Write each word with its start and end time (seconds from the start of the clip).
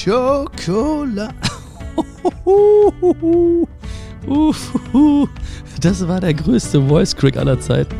Schokolade. 0.00 1.34
Das 5.80 6.06
war 6.06 6.20
der 6.20 6.34
größte 6.34 6.86
Voice 6.88 7.16
Crack 7.16 7.36
aller 7.36 7.58
Zeiten. 7.60 7.94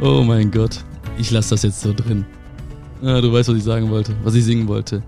Oh 0.00 0.22
mein 0.22 0.50
Gott. 0.50 0.84
Ich 1.18 1.30
lasse 1.30 1.50
das 1.50 1.62
jetzt 1.62 1.80
so 1.80 1.92
drin. 1.92 2.24
Ja, 3.00 3.20
du 3.20 3.32
weißt, 3.32 3.48
was 3.48 3.56
ich 3.56 3.64
sagen 3.64 3.90
wollte, 3.90 4.14
was 4.24 4.34
ich 4.34 4.44
singen 4.44 4.68
wollte. 4.68 5.02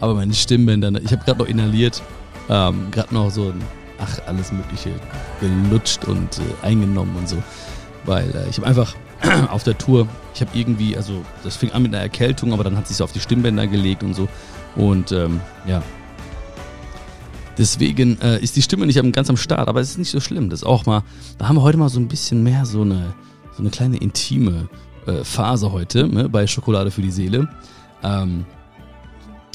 Aber 0.00 0.14
meine 0.14 0.34
Stimmbänder, 0.34 0.90
ich 1.02 1.12
habe 1.12 1.24
gerade 1.24 1.38
noch 1.38 1.48
inhaliert, 1.48 2.02
ähm, 2.48 2.88
gerade 2.90 3.14
noch 3.14 3.30
so 3.30 3.50
ein, 3.50 3.62
ach, 3.98 4.18
alles 4.26 4.52
Mögliche 4.52 4.90
gelutscht 5.40 6.04
und 6.04 6.38
äh, 6.38 6.66
eingenommen 6.66 7.16
und 7.16 7.28
so. 7.28 7.42
Weil 8.04 8.30
äh, 8.34 8.48
ich 8.48 8.58
habe 8.58 8.66
einfach 8.66 8.94
auf 9.50 9.64
der 9.64 9.78
Tour, 9.78 10.06
ich 10.34 10.40
habe 10.40 10.50
irgendwie, 10.54 10.96
also 10.96 11.22
das 11.42 11.56
fing 11.56 11.72
an 11.72 11.82
mit 11.82 11.94
einer 11.94 12.02
Erkältung, 12.02 12.52
aber 12.52 12.64
dann 12.64 12.76
hat 12.76 12.88
sich 12.88 12.96
so 12.96 13.04
auf 13.04 13.12
die 13.12 13.20
Stimmbänder 13.20 13.66
gelegt 13.66 14.02
und 14.02 14.14
so. 14.14 14.28
Und 14.76 15.12
ähm, 15.12 15.40
ja. 15.66 15.82
Deswegen 17.56 18.20
äh, 18.20 18.40
ist 18.40 18.56
die 18.56 18.62
Stimme 18.62 18.86
nicht 18.86 19.00
ganz 19.12 19.30
am 19.30 19.36
Start, 19.36 19.68
aber 19.68 19.80
es 19.80 19.90
ist 19.90 19.98
nicht 19.98 20.10
so 20.10 20.20
schlimm. 20.20 20.50
Das 20.50 20.64
auch 20.64 20.86
mal, 20.86 21.02
da 21.38 21.48
haben 21.48 21.56
wir 21.56 21.62
heute 21.62 21.78
mal 21.78 21.88
so 21.88 22.00
ein 22.00 22.08
bisschen 22.08 22.42
mehr 22.42 22.66
so 22.66 22.82
eine, 22.82 23.14
so 23.56 23.62
eine 23.62 23.70
kleine 23.70 23.96
intime 23.98 24.68
äh, 25.06 25.22
Phase 25.22 25.70
heute 25.70 26.08
ne, 26.08 26.28
bei 26.28 26.46
Schokolade 26.46 26.90
für 26.90 27.02
die 27.02 27.12
Seele. 27.12 27.48
Ähm, 28.02 28.44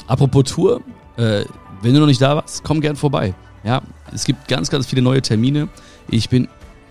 apropos 0.06 0.44
Tour, 0.44 0.80
äh, 1.16 1.44
wenn 1.82 1.94
du 1.94 2.00
noch 2.00 2.06
nicht 2.06 2.22
da 2.22 2.36
warst, 2.36 2.64
komm 2.64 2.80
gern 2.80 2.96
vorbei. 2.96 3.34
Ja, 3.64 3.82
es 4.12 4.24
gibt 4.24 4.48
ganz, 4.48 4.70
ganz 4.70 4.86
viele 4.86 5.02
neue 5.02 5.20
Termine. 5.20 5.68
Ich 6.08 6.30
bin 6.30 6.48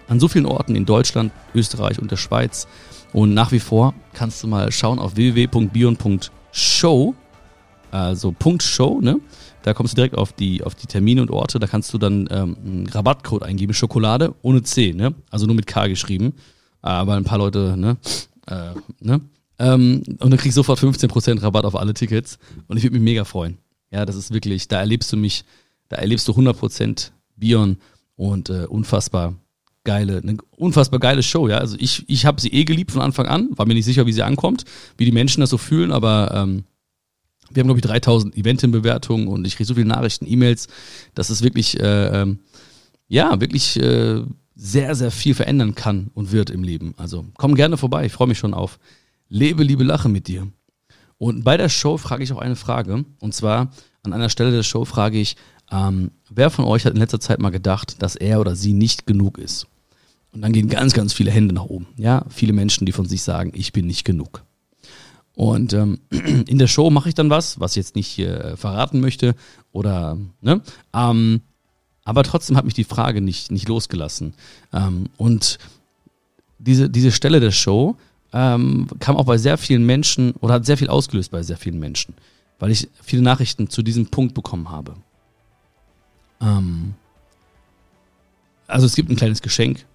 an 0.08 0.20
so 0.20 0.28
vielen 0.28 0.46
Orten 0.46 0.76
in 0.76 0.86
Deutschland, 0.86 1.32
Österreich 1.56 2.00
und 2.00 2.12
der 2.12 2.18
Schweiz. 2.18 2.68
Und 3.14 3.34
nach 3.34 3.52
wie 3.52 3.60
vor 3.60 3.96
kannst 4.14 4.44
du 4.44 4.48
mal 4.48 4.72
schauen 4.72 5.00
auf 5.00 5.16
www.bion.show, 5.16 7.16
also 7.92 8.36
.show, 8.62 9.00
ne? 9.02 9.20
Da 9.64 9.74
kommst 9.74 9.94
du 9.94 9.96
direkt 9.96 10.18
auf 10.18 10.32
die, 10.34 10.64
auf 10.64 10.76
die 10.76 10.88
Termine 10.88 11.22
und 11.22 11.32
Orte. 11.32 11.60
Da 11.60 11.68
kannst 11.68 11.94
du 11.94 11.98
dann 11.98 12.28
ähm, 12.32 12.58
einen 12.64 12.88
Rabattcode 12.88 13.44
eingeben, 13.44 13.74
Schokolade 13.74 14.34
ohne 14.42 14.64
C, 14.64 14.94
ne? 14.94 15.14
Also 15.30 15.46
nur 15.46 15.56
mit 15.56 15.68
K 15.68 15.88
geschrieben. 15.88 16.34
Aber 16.82 17.16
ein 17.16 17.26
paar 17.26 17.38
Leute, 17.38 17.76
ne? 17.78 17.98
Äh, 18.48 18.72
ne? 19.02 19.22
Ähm, 19.60 20.04
und 20.20 20.32
dann 20.32 20.38
kriegst 20.38 20.58
du 20.58 20.62
sofort 20.62 20.80
15% 20.80 21.42
Rabatt 21.42 21.66
auf 21.66 21.76
alle 21.76 21.94
Tickets. 21.94 22.40
Und 22.68 22.78
ich 22.78 22.84
würde 22.84 22.94
mich 22.94 23.04
mega 23.04 23.26
freuen. 23.26 23.58
Ja, 23.92 24.06
das 24.06 24.16
ist 24.16 24.34
wirklich, 24.34 24.68
da 24.68 24.80
erlebst 24.80 25.12
du 25.12 25.18
mich, 25.18 25.44
da 25.90 25.98
erlebst 25.98 26.28
du 26.28 26.32
100% 26.32 27.12
Bion 27.36 27.78
und 28.16 28.50
äh, 28.50 28.66
unfassbar 28.66 29.36
geile, 29.84 30.18
eine 30.18 30.38
unfassbar 30.58 31.00
geile 31.00 31.24
Show, 31.24 31.48
ja. 31.48 31.58
Also 31.58 31.76
ich, 31.80 32.08
ich 32.08 32.26
habe 32.26 32.40
sie 32.40 32.50
eh 32.50 32.64
geliebt 32.64 32.92
von 32.92 33.02
Anfang 33.02 33.26
an, 33.26 33.50
war 33.52 33.66
mir 33.66 33.74
nicht 33.74 33.86
sicher, 33.86 34.06
wie 34.06 34.14
sie 34.14 34.24
ankommt, 34.24 34.66
wie 34.98 35.06
die 35.06 35.12
Menschen 35.12 35.42
das 35.42 35.50
so 35.50 35.58
fühlen, 35.58 35.92
aber 35.92 36.32
ähm, 36.34 36.64
wir 37.50 37.62
haben, 37.62 37.68
glaube 37.68 37.80
ich, 37.80 37.86
3000 37.86 38.38
Eventin-Bewertungen 38.38 39.28
und 39.28 39.46
ich 39.46 39.56
kriege 39.56 39.68
so 39.68 39.74
viele 39.76 39.88
Nachrichten, 39.88 40.26
E-Mails, 40.28 40.68
dass 41.16 41.30
es 41.30 41.42
wirklich, 41.42 41.80
äh, 41.80 42.22
ähm, 42.22 42.40
ja, 43.08 43.40
wirklich 43.42 43.80
äh, 43.80 44.24
sehr, 44.56 44.96
sehr 44.96 45.12
viel 45.12 45.34
verändern 45.34 45.76
kann 45.76 46.12
und 46.14 46.32
wird 46.32 46.50
im 46.50 46.64
Leben. 46.64 46.94
Also 46.98 47.26
komm 47.38 47.56
gerne 47.56 47.78
vorbei, 47.78 48.06
ich 48.06 48.12
freue 48.12 48.28
mich 48.28 48.38
schon 48.38 48.54
auf 48.54 48.80
Lebe, 49.30 49.64
Liebe, 49.64 49.84
Lache 49.84 50.10
mit 50.10 50.28
dir. 50.28 50.48
Und 51.18 51.44
bei 51.44 51.58
der 51.58 51.70
Show 51.70 51.98
frage 51.98 52.24
ich 52.24 52.32
auch 52.32 52.40
eine 52.40 52.56
Frage, 52.56 53.06
und 53.20 53.34
zwar 53.34 53.72
an 54.04 54.14
einer 54.14 54.30
Stelle 54.30 54.52
der 54.52 54.64
Show 54.64 54.86
frage 54.86 55.20
ich, 55.20 55.36
ähm, 55.72 56.12
wer 56.30 56.50
von 56.50 56.66
euch 56.66 56.86
hat 56.86 56.94
in 56.94 57.00
letzter 57.00 57.20
Zeit 57.20 57.40
mal 57.40 57.50
gedacht, 57.50 58.02
dass 58.02 58.16
er 58.16 58.40
oder 58.40 58.56
sie 58.56 58.74
nicht 58.74 59.06
genug 59.06 59.38
ist? 59.38 59.68
Und 60.32 60.42
dann 60.42 60.54
gehen 60.54 60.70
ganz, 60.70 60.94
ganz 60.94 61.14
viele 61.14 61.32
Hände 61.32 61.54
nach 61.54 61.66
oben. 61.66 61.88
Ja, 61.98 62.26
viele 62.30 62.54
Menschen, 62.54 62.86
die 62.86 62.92
von 62.92 63.06
sich 63.06 63.24
sagen, 63.24 63.52
ich 63.56 63.74
bin 63.74 63.88
nicht 63.88 64.06
genug. 64.06 64.44
Und 65.40 65.72
ähm, 65.72 66.02
in 66.10 66.58
der 66.58 66.68
Show 66.68 66.90
mache 66.90 67.08
ich 67.08 67.16
dann 67.16 67.30
was, 67.30 67.62
was 67.62 67.72
ich 67.72 67.78
jetzt 67.78 67.96
nicht 67.96 68.20
äh, 68.20 68.58
verraten 68.58 69.00
möchte 69.00 69.36
oder 69.72 70.18
ne, 70.42 70.62
ähm, 70.94 71.40
aber 72.04 72.24
trotzdem 72.24 72.58
hat 72.58 72.66
mich 72.66 72.74
die 72.74 72.84
Frage 72.84 73.22
nicht 73.22 73.50
nicht 73.50 73.70
losgelassen. 73.70 74.34
Ähm, 74.74 75.06
und 75.16 75.58
diese 76.58 76.90
diese 76.90 77.14
Stelle 77.14 77.40
der 77.40 77.52
Show 77.52 77.96
ähm, 78.34 78.88
kam 79.00 79.16
auch 79.16 79.24
bei 79.24 79.38
sehr 79.38 79.58
vielen 79.58 79.86
Menschen 79.86 80.34
oder 80.42 80.56
hat 80.56 80.66
sehr 80.66 80.76
viel 80.76 80.90
ausgelöst 80.90 81.32
bei 81.32 81.42
sehr 81.42 81.56
vielen 81.56 81.80
Menschen, 81.80 82.16
weil 82.60 82.72
ich 82.72 82.90
viele 83.02 83.22
Nachrichten 83.22 83.70
zu 83.70 83.82
diesem 83.82 84.08
Punkt 84.08 84.34
bekommen 84.34 84.70
habe. 84.70 84.98
Ähm, 86.42 86.96
also 88.68 88.86
es 88.86 88.94
gibt 88.94 89.10
ein 89.10 89.16
kleines 89.16 89.42
Geschenk, 89.42 89.86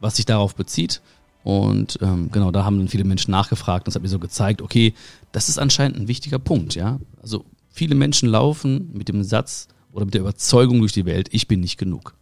was 0.00 0.16
sich 0.16 0.26
darauf 0.26 0.54
bezieht. 0.54 1.00
Und 1.44 1.98
ähm, 2.02 2.30
genau, 2.30 2.50
da 2.50 2.64
haben 2.64 2.78
dann 2.78 2.88
viele 2.88 3.04
Menschen 3.04 3.32
nachgefragt 3.32 3.86
und 3.86 3.90
es 3.90 3.94
hat 3.94 4.02
mir 4.02 4.08
so 4.08 4.18
gezeigt, 4.18 4.62
okay, 4.62 4.94
das 5.32 5.48
ist 5.48 5.58
anscheinend 5.58 5.96
ein 5.96 6.08
wichtiger 6.08 6.38
Punkt, 6.38 6.74
ja. 6.74 7.00
Also 7.20 7.44
viele 7.70 7.94
Menschen 7.94 8.28
laufen 8.28 8.90
mit 8.92 9.08
dem 9.08 9.24
Satz 9.24 9.68
oder 9.92 10.04
mit 10.04 10.14
der 10.14 10.20
Überzeugung 10.20 10.78
durch 10.78 10.92
die 10.92 11.04
Welt, 11.04 11.28
ich 11.32 11.48
bin 11.48 11.60
nicht 11.60 11.78
genug. 11.78 12.14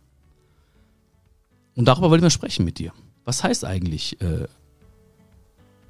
Und 1.77 1.87
darüber 1.87 2.11
wollen 2.11 2.23
wir 2.23 2.31
sprechen 2.31 2.65
mit 2.65 2.79
dir. 2.79 2.93
Was 3.25 3.45
heißt 3.45 3.65
eigentlich, 3.65 4.21
äh, 4.23 4.47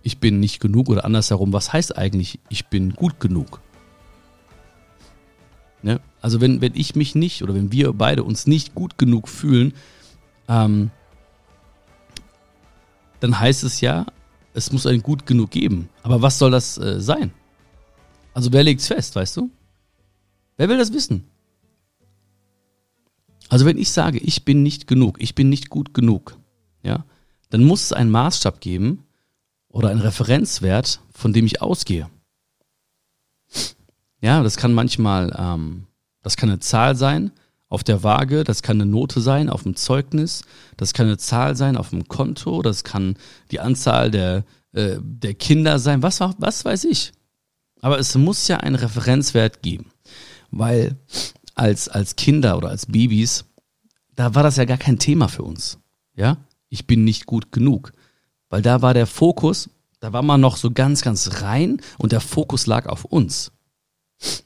ich 0.02 0.18
bin 0.18 0.40
nicht 0.40 0.60
genug 0.60 0.88
oder 0.88 1.04
andersherum, 1.04 1.52
was 1.52 1.72
heißt 1.72 1.96
eigentlich, 1.96 2.40
ich 2.48 2.66
bin 2.66 2.94
gut 2.94 3.20
genug? 3.20 3.60
Ne? 5.82 6.00
Also 6.20 6.40
wenn, 6.40 6.60
wenn 6.60 6.74
ich 6.74 6.94
mich 6.94 7.14
nicht 7.14 7.42
oder 7.42 7.54
wenn 7.54 7.72
wir 7.72 7.92
beide 7.92 8.24
uns 8.24 8.46
nicht 8.46 8.74
gut 8.74 8.98
genug 8.98 9.28
fühlen, 9.28 9.72
ähm, 10.48 10.90
dann 13.20 13.38
heißt 13.38 13.64
es 13.64 13.80
ja, 13.80 14.06
es 14.54 14.72
muss 14.72 14.86
ein 14.86 15.02
gut 15.02 15.26
genug 15.26 15.50
geben. 15.50 15.88
Aber 16.02 16.22
was 16.22 16.38
soll 16.38 16.50
das 16.50 16.78
äh, 16.78 17.00
sein? 17.00 17.32
Also 18.34 18.52
wer 18.52 18.64
legt's 18.64 18.88
fest, 18.88 19.14
weißt 19.14 19.36
du? 19.36 19.50
Wer 20.56 20.68
will 20.68 20.78
das 20.78 20.92
wissen? 20.92 21.24
Also 23.48 23.66
wenn 23.66 23.78
ich 23.78 23.90
sage, 23.90 24.18
ich 24.18 24.44
bin 24.44 24.62
nicht 24.62 24.86
genug, 24.86 25.20
ich 25.20 25.34
bin 25.34 25.48
nicht 25.48 25.70
gut 25.70 25.92
genug, 25.92 26.36
ja, 26.82 27.04
dann 27.50 27.64
muss 27.64 27.82
es 27.82 27.92
einen 27.92 28.10
Maßstab 28.10 28.60
geben 28.60 29.04
oder 29.68 29.90
einen 29.90 30.00
Referenzwert, 30.00 31.00
von 31.12 31.32
dem 31.32 31.46
ich 31.46 31.60
ausgehe. 31.60 32.08
Ja, 34.20 34.42
das 34.42 34.56
kann 34.56 34.72
manchmal, 34.72 35.34
ähm, 35.36 35.86
das 36.22 36.36
kann 36.36 36.50
eine 36.50 36.60
Zahl 36.60 36.94
sein 36.94 37.32
auf 37.70 37.84
der 37.84 38.02
Waage, 38.02 38.44
das 38.44 38.62
kann 38.62 38.80
eine 38.80 38.90
Note 38.90 39.20
sein 39.20 39.48
auf 39.48 39.62
dem 39.62 39.76
Zeugnis, 39.76 40.42
das 40.76 40.92
kann 40.92 41.06
eine 41.06 41.16
Zahl 41.16 41.56
sein 41.56 41.76
auf 41.76 41.90
dem 41.90 42.08
Konto, 42.08 42.62
das 42.62 42.84
kann 42.84 43.16
die 43.52 43.60
Anzahl 43.60 44.10
der, 44.10 44.44
äh, 44.72 44.96
der 45.00 45.34
Kinder 45.34 45.78
sein, 45.78 46.02
was, 46.02 46.20
was 46.20 46.64
weiß 46.64 46.84
ich. 46.84 47.12
Aber 47.80 47.98
es 47.98 48.14
muss 48.16 48.48
ja 48.48 48.58
einen 48.58 48.74
Referenzwert 48.74 49.62
geben, 49.62 49.92
weil 50.50 50.98
als, 51.54 51.88
als 51.88 52.16
Kinder 52.16 52.58
oder 52.58 52.68
als 52.70 52.86
Babys, 52.86 53.44
da 54.16 54.34
war 54.34 54.42
das 54.42 54.56
ja 54.56 54.64
gar 54.64 54.76
kein 54.76 54.98
Thema 54.98 55.28
für 55.28 55.44
uns. 55.44 55.78
Ja, 56.16 56.38
ich 56.68 56.88
bin 56.88 57.04
nicht 57.04 57.24
gut 57.24 57.52
genug, 57.52 57.92
weil 58.48 58.62
da 58.62 58.82
war 58.82 58.94
der 58.94 59.06
Fokus, 59.06 59.70
da 60.00 60.12
war 60.12 60.22
man 60.22 60.40
noch 60.40 60.56
so 60.56 60.72
ganz, 60.72 61.02
ganz 61.02 61.40
rein 61.42 61.80
und 61.98 62.10
der 62.10 62.20
Fokus 62.20 62.66
lag 62.66 62.86
auf 62.86 63.04
uns. 63.04 63.52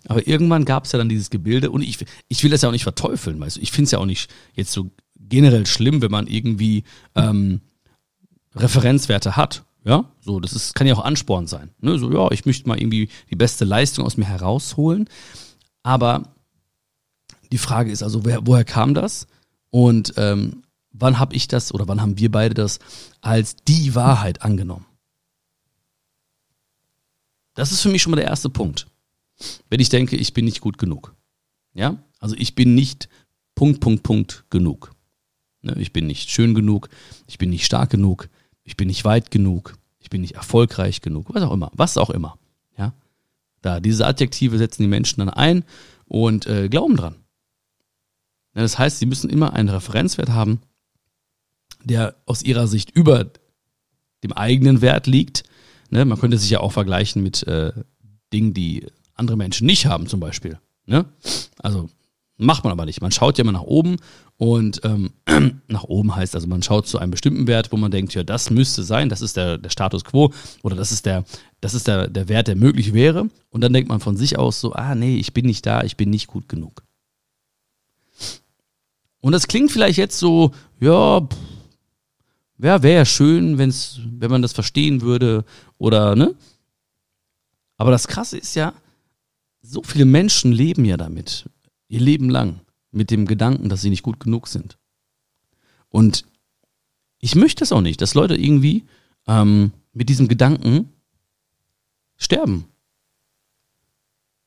Aber 0.06 0.26
irgendwann 0.26 0.64
gab 0.64 0.84
es 0.84 0.92
ja 0.92 0.98
dann 0.98 1.08
dieses 1.08 1.30
Gebilde 1.30 1.70
und 1.70 1.82
ich, 1.82 2.04
ich 2.28 2.42
will 2.42 2.50
das 2.50 2.62
ja 2.62 2.68
auch 2.68 2.72
nicht 2.72 2.84
verteufeln, 2.84 3.40
weißt 3.40 3.56
du. 3.56 3.60
Ich 3.60 3.72
finde 3.72 3.86
es 3.86 3.90
ja 3.90 3.98
auch 3.98 4.06
nicht 4.06 4.30
jetzt 4.54 4.72
so 4.72 4.90
generell 5.16 5.66
schlimm, 5.66 6.02
wenn 6.02 6.10
man 6.10 6.26
irgendwie 6.26 6.84
ähm, 7.14 7.60
Referenzwerte 8.54 9.36
hat. 9.36 9.64
Ja, 9.84 10.10
so, 10.20 10.40
das 10.40 10.54
ist, 10.54 10.74
kann 10.74 10.86
ja 10.86 10.94
auch 10.94 11.04
Ansporn 11.04 11.46
sein. 11.46 11.70
Ne? 11.80 11.98
So, 11.98 12.10
ja, 12.10 12.30
ich 12.30 12.46
möchte 12.46 12.68
mal 12.68 12.78
irgendwie 12.78 13.10
die 13.30 13.36
beste 13.36 13.64
Leistung 13.66 14.06
aus 14.06 14.16
mir 14.16 14.24
herausholen. 14.24 15.10
Aber 15.82 16.22
die 17.52 17.58
Frage 17.58 17.90
ist 17.90 18.02
also, 18.02 18.24
wer, 18.24 18.46
woher 18.46 18.64
kam 18.64 18.94
das? 18.94 19.26
Und 19.70 20.14
ähm, 20.16 20.62
wann 20.92 21.18
habe 21.18 21.34
ich 21.34 21.48
das 21.48 21.74
oder 21.74 21.86
wann 21.86 22.00
haben 22.00 22.18
wir 22.18 22.30
beide 22.30 22.54
das 22.54 22.78
als 23.20 23.56
die 23.56 23.94
Wahrheit 23.94 24.40
angenommen? 24.40 24.86
Das 27.54 27.70
ist 27.70 27.82
für 27.82 27.90
mich 27.90 28.00
schon 28.00 28.12
mal 28.12 28.16
der 28.16 28.26
erste 28.26 28.48
Punkt 28.48 28.86
wenn 29.70 29.80
ich 29.80 29.88
denke, 29.88 30.16
ich 30.16 30.34
bin 30.34 30.44
nicht 30.44 30.60
gut 30.60 30.78
genug. 30.78 31.14
Ja, 31.74 32.02
also 32.20 32.36
ich 32.38 32.54
bin 32.54 32.74
nicht 32.74 33.08
Punkt, 33.54 33.80
Punkt, 33.80 34.02
Punkt 34.02 34.44
genug. 34.50 34.92
Ne? 35.62 35.74
Ich 35.78 35.92
bin 35.92 36.06
nicht 36.06 36.30
schön 36.30 36.54
genug, 36.54 36.88
ich 37.26 37.38
bin 37.38 37.50
nicht 37.50 37.64
stark 37.64 37.90
genug, 37.90 38.28
ich 38.62 38.76
bin 38.76 38.88
nicht 38.88 39.04
weit 39.04 39.30
genug, 39.30 39.76
ich 39.98 40.10
bin 40.10 40.20
nicht 40.20 40.34
erfolgreich 40.34 41.00
genug, 41.00 41.26
was 41.34 41.42
auch 41.42 41.52
immer, 41.52 41.70
was 41.74 41.98
auch 41.98 42.10
immer. 42.10 42.38
Ja, 42.78 42.94
da 43.62 43.80
diese 43.80 44.06
Adjektive 44.06 44.58
setzen 44.58 44.82
die 44.82 44.88
Menschen 44.88 45.20
dann 45.20 45.30
ein 45.30 45.64
und 46.06 46.46
äh, 46.46 46.68
glauben 46.68 46.96
dran. 46.96 47.16
Ja, 48.54 48.62
das 48.62 48.78
heißt, 48.78 48.98
sie 48.98 49.06
müssen 49.06 49.30
immer 49.30 49.52
einen 49.52 49.68
Referenzwert 49.68 50.30
haben, 50.30 50.60
der 51.82 52.14
aus 52.26 52.42
ihrer 52.42 52.66
Sicht 52.68 52.90
über 52.90 53.30
dem 54.22 54.32
eigenen 54.32 54.80
Wert 54.80 55.06
liegt. 55.06 55.44
Ne? 55.90 56.04
Man 56.04 56.18
könnte 56.18 56.38
sich 56.38 56.50
ja 56.50 56.60
auch 56.60 56.72
vergleichen 56.72 57.22
mit 57.22 57.42
äh, 57.46 57.72
Dingen, 58.32 58.54
die 58.54 58.86
andere 59.14 59.36
Menschen 59.36 59.66
nicht 59.66 59.86
haben 59.86 60.06
zum 60.06 60.20
Beispiel. 60.20 60.58
Ne? 60.86 61.06
Also 61.58 61.88
Macht 62.36 62.64
man 62.64 62.72
aber 62.72 62.84
nicht. 62.84 63.00
Man 63.00 63.12
schaut 63.12 63.38
ja 63.38 63.42
immer 63.42 63.52
nach 63.52 63.62
oben 63.62 63.96
und 64.38 64.80
ähm, 64.82 65.12
nach 65.68 65.84
oben 65.84 66.16
heißt 66.16 66.34
also, 66.34 66.48
man 66.48 66.62
schaut 66.64 66.88
zu 66.88 66.98
einem 66.98 67.12
bestimmten 67.12 67.46
Wert, 67.46 67.70
wo 67.70 67.76
man 67.76 67.92
denkt, 67.92 68.12
ja, 68.14 68.24
das 68.24 68.50
müsste 68.50 68.82
sein, 68.82 69.08
das 69.08 69.20
ist 69.20 69.36
der, 69.36 69.56
der 69.56 69.70
Status 69.70 70.04
quo 70.04 70.32
oder 70.64 70.74
das 70.74 70.90
ist 70.90 71.06
der, 71.06 71.24
das 71.60 71.74
ist 71.74 71.86
der, 71.86 72.08
der 72.08 72.28
Wert, 72.28 72.48
der 72.48 72.56
möglich 72.56 72.92
wäre. 72.92 73.30
Und 73.50 73.60
dann 73.60 73.72
denkt 73.72 73.88
man 73.88 74.00
von 74.00 74.16
sich 74.16 74.36
aus 74.36 74.60
so, 74.60 74.72
ah 74.72 74.96
nee, 74.96 75.16
ich 75.16 75.32
bin 75.32 75.46
nicht 75.46 75.64
da, 75.64 75.84
ich 75.84 75.96
bin 75.96 76.10
nicht 76.10 76.26
gut 76.26 76.48
genug. 76.48 76.82
Und 79.20 79.30
das 79.32 79.46
klingt 79.46 79.70
vielleicht 79.70 79.96
jetzt 79.96 80.18
so, 80.18 80.50
ja, 80.80 81.20
pff, 81.20 81.36
ja, 82.58 82.82
wäre 82.82 82.98
ja 82.98 83.04
schön, 83.04 83.58
wenn's, 83.58 84.00
wenn 84.04 84.30
man 84.30 84.42
das 84.42 84.52
verstehen 84.52 85.02
würde 85.02 85.44
oder, 85.78 86.16
ne? 86.16 86.34
Aber 87.76 87.90
das 87.90 88.08
Krasse 88.08 88.38
ist 88.38 88.54
ja, 88.54 88.72
so 89.64 89.82
viele 89.82 90.04
Menschen 90.04 90.52
leben 90.52 90.84
ja 90.84 90.96
damit, 90.96 91.48
ihr 91.88 92.00
Leben 92.00 92.28
lang, 92.28 92.60
mit 92.90 93.10
dem 93.10 93.26
Gedanken, 93.26 93.68
dass 93.68 93.80
sie 93.80 93.90
nicht 93.90 94.02
gut 94.02 94.20
genug 94.20 94.46
sind. 94.46 94.78
Und 95.88 96.26
ich 97.18 97.34
möchte 97.34 97.64
es 97.64 97.72
auch 97.72 97.80
nicht, 97.80 98.00
dass 98.00 98.14
Leute 98.14 98.36
irgendwie 98.36 98.84
ähm, 99.26 99.72
mit 99.92 100.08
diesem 100.08 100.28
Gedanken 100.28 100.90
sterben. 102.16 102.66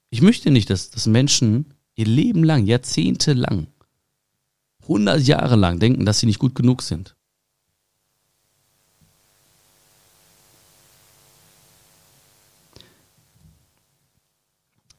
Ich 0.09 0.21
möchte 0.21 0.51
nicht, 0.51 0.69
dass, 0.69 0.91
dass 0.91 1.07
Menschen 1.07 1.73
ihr 1.95 2.05
Leben 2.05 2.43
lang, 2.43 2.65
Jahrzehnte 2.65 3.33
lang, 3.33 3.67
100 4.83 5.21
Jahre 5.23 5.55
lang 5.55 5.79
denken, 5.79 6.05
dass 6.05 6.19
sie 6.19 6.27
nicht 6.27 6.39
gut 6.39 6.55
genug 6.55 6.81
sind. 6.81 7.16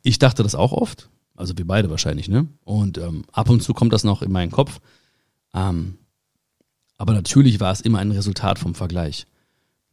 Ich 0.09 0.19
dachte 0.19 0.43
das 0.43 0.55
auch 0.55 0.73
oft, 0.73 1.11
also 1.37 1.59
wir 1.59 1.67
beide 1.67 1.91
wahrscheinlich, 1.91 2.31
ne? 2.31 2.49
Und 2.65 2.97
ähm, 2.97 3.27
ab 3.31 3.51
und 3.51 3.63
zu 3.63 3.75
kommt 3.75 3.93
das 3.93 4.05
noch 4.05 4.23
in 4.23 4.33
meinen 4.33 4.51
Kopf. 4.51 4.81
Ähm, 5.53 5.99
aber 6.97 7.13
natürlich 7.13 7.61
war 7.61 7.73
es 7.73 7.83
immer 7.83 7.99
ein 7.99 8.11
Resultat 8.11 8.59
vom 8.59 8.75
Vergleich. 8.75 9.27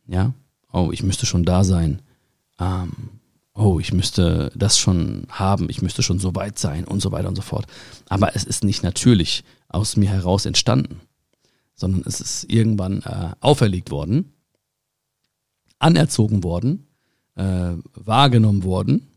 Ja, 0.08 0.34
oh, 0.72 0.92
ich 0.94 1.04
müsste 1.04 1.26
schon 1.26 1.44
da 1.44 1.66
sein. 1.66 2.02
Ähm, 2.62 2.94
oh, 3.54 3.78
ich 3.82 3.92
müsste 3.92 4.54
das 4.56 4.80
schon 4.80 5.28
haben, 5.28 5.70
ich 5.70 5.82
müsste 5.82 6.02
schon 6.02 6.20
so 6.20 6.34
weit 6.34 6.58
sein 6.60 6.86
und 6.86 7.02
so 7.02 7.12
weiter 7.12 7.28
und 7.28 7.36
so 7.36 7.42
fort. 7.42 7.68
Aber 8.08 8.38
es 8.38 8.46
ist 8.46 8.64
nicht 8.64 8.84
natürlich 8.84 9.44
aus 9.68 9.98
mir 9.98 10.08
heraus 10.08 10.46
entstanden, 10.46 11.02
sondern 11.76 12.04
es 12.06 12.22
ist 12.22 12.50
irgendwann 12.50 13.02
äh, 13.02 13.32
auferlegt 13.42 13.92
worden, 13.92 14.32
anerzogen 15.78 16.42
worden, 16.42 16.88
äh, 17.36 17.74
wahrgenommen 17.96 18.64
worden 18.64 19.10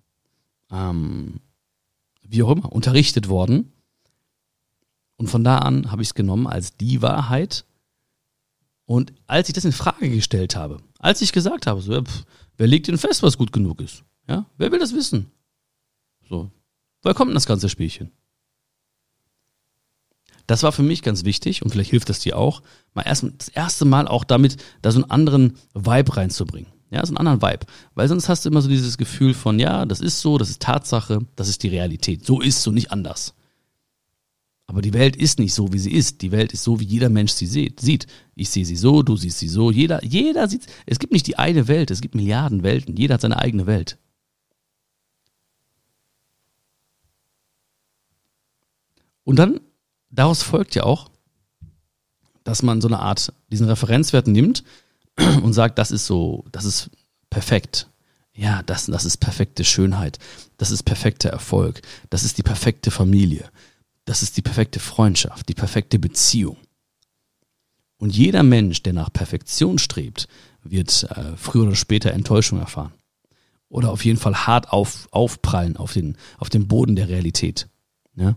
ähm, 0.71 1.41
wie 2.23 2.43
auch 2.43 2.51
immer, 2.51 2.73
unterrichtet 2.73 3.29
worden. 3.29 3.73
Und 5.17 5.29
von 5.29 5.43
da 5.45 5.59
an 5.59 5.91
habe 5.91 6.03
ich 6.03 6.09
es 6.09 6.15
genommen 6.15 6.47
als 6.47 6.77
die 6.77 7.03
Wahrheit. 7.03 7.65
Und 8.85 9.13
als 9.27 9.49
ich 9.49 9.55
das 9.55 9.65
in 9.65 9.73
Frage 9.73 10.09
gestellt 10.11 10.57
habe, 10.57 10.83
als 10.99 11.21
ich 11.21 11.33
gesagt 11.33 11.67
habe, 11.67 11.81
so, 11.81 11.93
ja, 11.93 12.03
pf, 12.03 12.25
wer 12.57 12.67
legt 12.67 12.89
denn 12.89 12.99
fest, 12.99 13.23
was 13.23 13.37
gut 13.37 13.53
genug 13.53 13.81
ist? 13.81 14.05
Ja, 14.29 14.47
wer 14.57 14.71
will 14.73 14.79
das 14.79 14.95
wissen? 14.95 15.31
So, 16.29 16.51
woher 17.03 17.15
kommt 17.15 17.31
denn 17.31 17.35
das 17.35 17.47
ganze 17.47 17.69
Spielchen? 17.69 18.13
Das 20.47 20.63
war 20.63 20.73
für 20.73 20.83
mich 20.83 21.03
ganz 21.03 21.25
wichtig 21.25 21.63
und 21.63 21.71
vielleicht 21.71 21.91
hilft 21.91 22.09
das 22.09 22.21
dir 22.21 22.39
auch, 22.39 22.63
mal 22.95 23.03
erst 23.03 23.27
das 23.37 23.49
erste 23.49 23.85
Mal 23.85 24.09
auch 24.09 24.25
damit, 24.25 24.57
da 24.81 24.91
so 24.91 25.03
einen 25.03 25.11
anderen 25.11 25.59
Vibe 25.75 26.17
reinzubringen. 26.17 26.73
Ja, 26.91 27.05
so 27.05 27.15
einen 27.15 27.27
anderen 27.27 27.43
Vibe. 27.43 27.67
Weil 27.95 28.09
sonst 28.09 28.29
hast 28.29 28.45
du 28.45 28.49
immer 28.49 28.63
so 28.63 28.69
dieses 28.69 28.97
Gefühl 28.97 29.35
von, 29.35 29.59
ja, 29.59 29.85
das 29.85 30.01
ist 30.01 30.21
so, 30.21 30.39
das 30.39 30.51
ist 30.51 30.63
Tatsache, 30.63 31.21
das 31.37 31.49
ist 31.49 31.63
die 31.63 31.69
Realität. 31.69 32.25
So 32.25 32.41
ist 32.41 32.63
so, 32.63 32.71
nicht 32.71 32.91
anders. 32.91 33.35
Aber 34.67 34.83
die 34.83 34.93
Welt 34.93 35.17
ist 35.17 35.39
nicht 35.39 35.55
so, 35.55 35.73
wie 35.73 35.79
sie 35.79 35.93
ist. 35.93 36.21
Die 36.21 36.31
Welt 36.31 36.53
ist 36.53 36.63
so, 36.63 36.79
wie 36.79 36.85
jeder 36.85 37.09
Mensch 37.09 37.33
sie 37.33 37.47
sieht. 37.47 38.07
Ich 38.35 38.51
sehe 38.51 38.67
sie 38.67 38.77
so, 38.77 39.03
du 39.03 39.17
siehst 39.17 39.39
sie 39.39 39.49
so. 39.49 39.71
Jeder, 39.71 40.05
jeder 40.05 40.47
sieht. 40.47 40.67
Es 40.85 40.99
gibt 40.99 41.13
nicht 41.13 41.27
die 41.27 41.39
eine 41.39 41.69
Welt, 41.69 41.91
es 41.91 42.03
gibt 42.03 42.15
Milliarden 42.15 42.63
Welten. 42.63 42.97
Jeder 42.97 43.15
hat 43.15 43.23
seine 43.23 43.39
eigene 43.39 43.67
Welt. 43.67 43.99
Und 49.25 49.39
dann, 49.39 49.61
daraus 50.11 50.43
folgt 50.43 50.75
ja 50.75 50.85
auch, 50.85 51.11
dass 52.45 52.63
man 52.63 52.81
so 52.81 52.89
eine 52.89 52.99
Art, 52.99 53.33
diesen 53.51 53.69
Referenzwert 53.69 54.27
nimmt 54.27 54.65
und 55.43 55.53
sagt, 55.53 55.79
das 55.79 55.91
ist 55.91 56.07
so, 56.07 56.45
das 56.53 56.65
ist 56.65 56.91
perfekt. 57.31 57.89
Ja, 58.33 58.63
das, 58.63 58.87
das 58.87 59.05
ist 59.05 59.17
perfekte 59.19 59.65
Schönheit. 59.65 60.19
Das 60.59 60.71
ist 60.71 60.85
perfekter 60.85 61.31
Erfolg. 61.31 61.83
Das 62.09 62.23
ist 62.23 62.39
die 62.39 62.43
perfekte 62.43 62.91
Familie. 62.91 63.51
Das 64.05 64.23
ist 64.23 64.37
die 64.37 64.43
perfekte 64.43 64.81
Freundschaft, 64.81 65.49
die 65.49 65.55
perfekte 65.55 65.99
Beziehung. 65.99 66.57
Und 67.99 68.17
jeder 68.17 68.45
Mensch, 68.45 68.83
der 68.85 68.93
nach 68.93 69.13
Perfektion 69.13 69.79
strebt, 69.79 70.29
wird 70.63 71.03
äh, 71.11 71.37
früher 71.37 71.65
oder 71.65 71.75
später 71.75 72.13
Enttäuschung 72.13 72.61
erfahren. 72.61 72.93
Oder 73.69 73.91
auf 73.91 74.05
jeden 74.05 74.19
Fall 74.19 74.47
hart 74.47 74.73
auf, 74.73 75.09
aufprallen 75.11 75.77
auf 75.77 75.93
den, 75.93 76.17
auf 76.39 76.49
den 76.49 76.69
Boden 76.69 76.97
der 76.97 77.09
Realität. 77.09 77.69
Ja? 78.15 78.37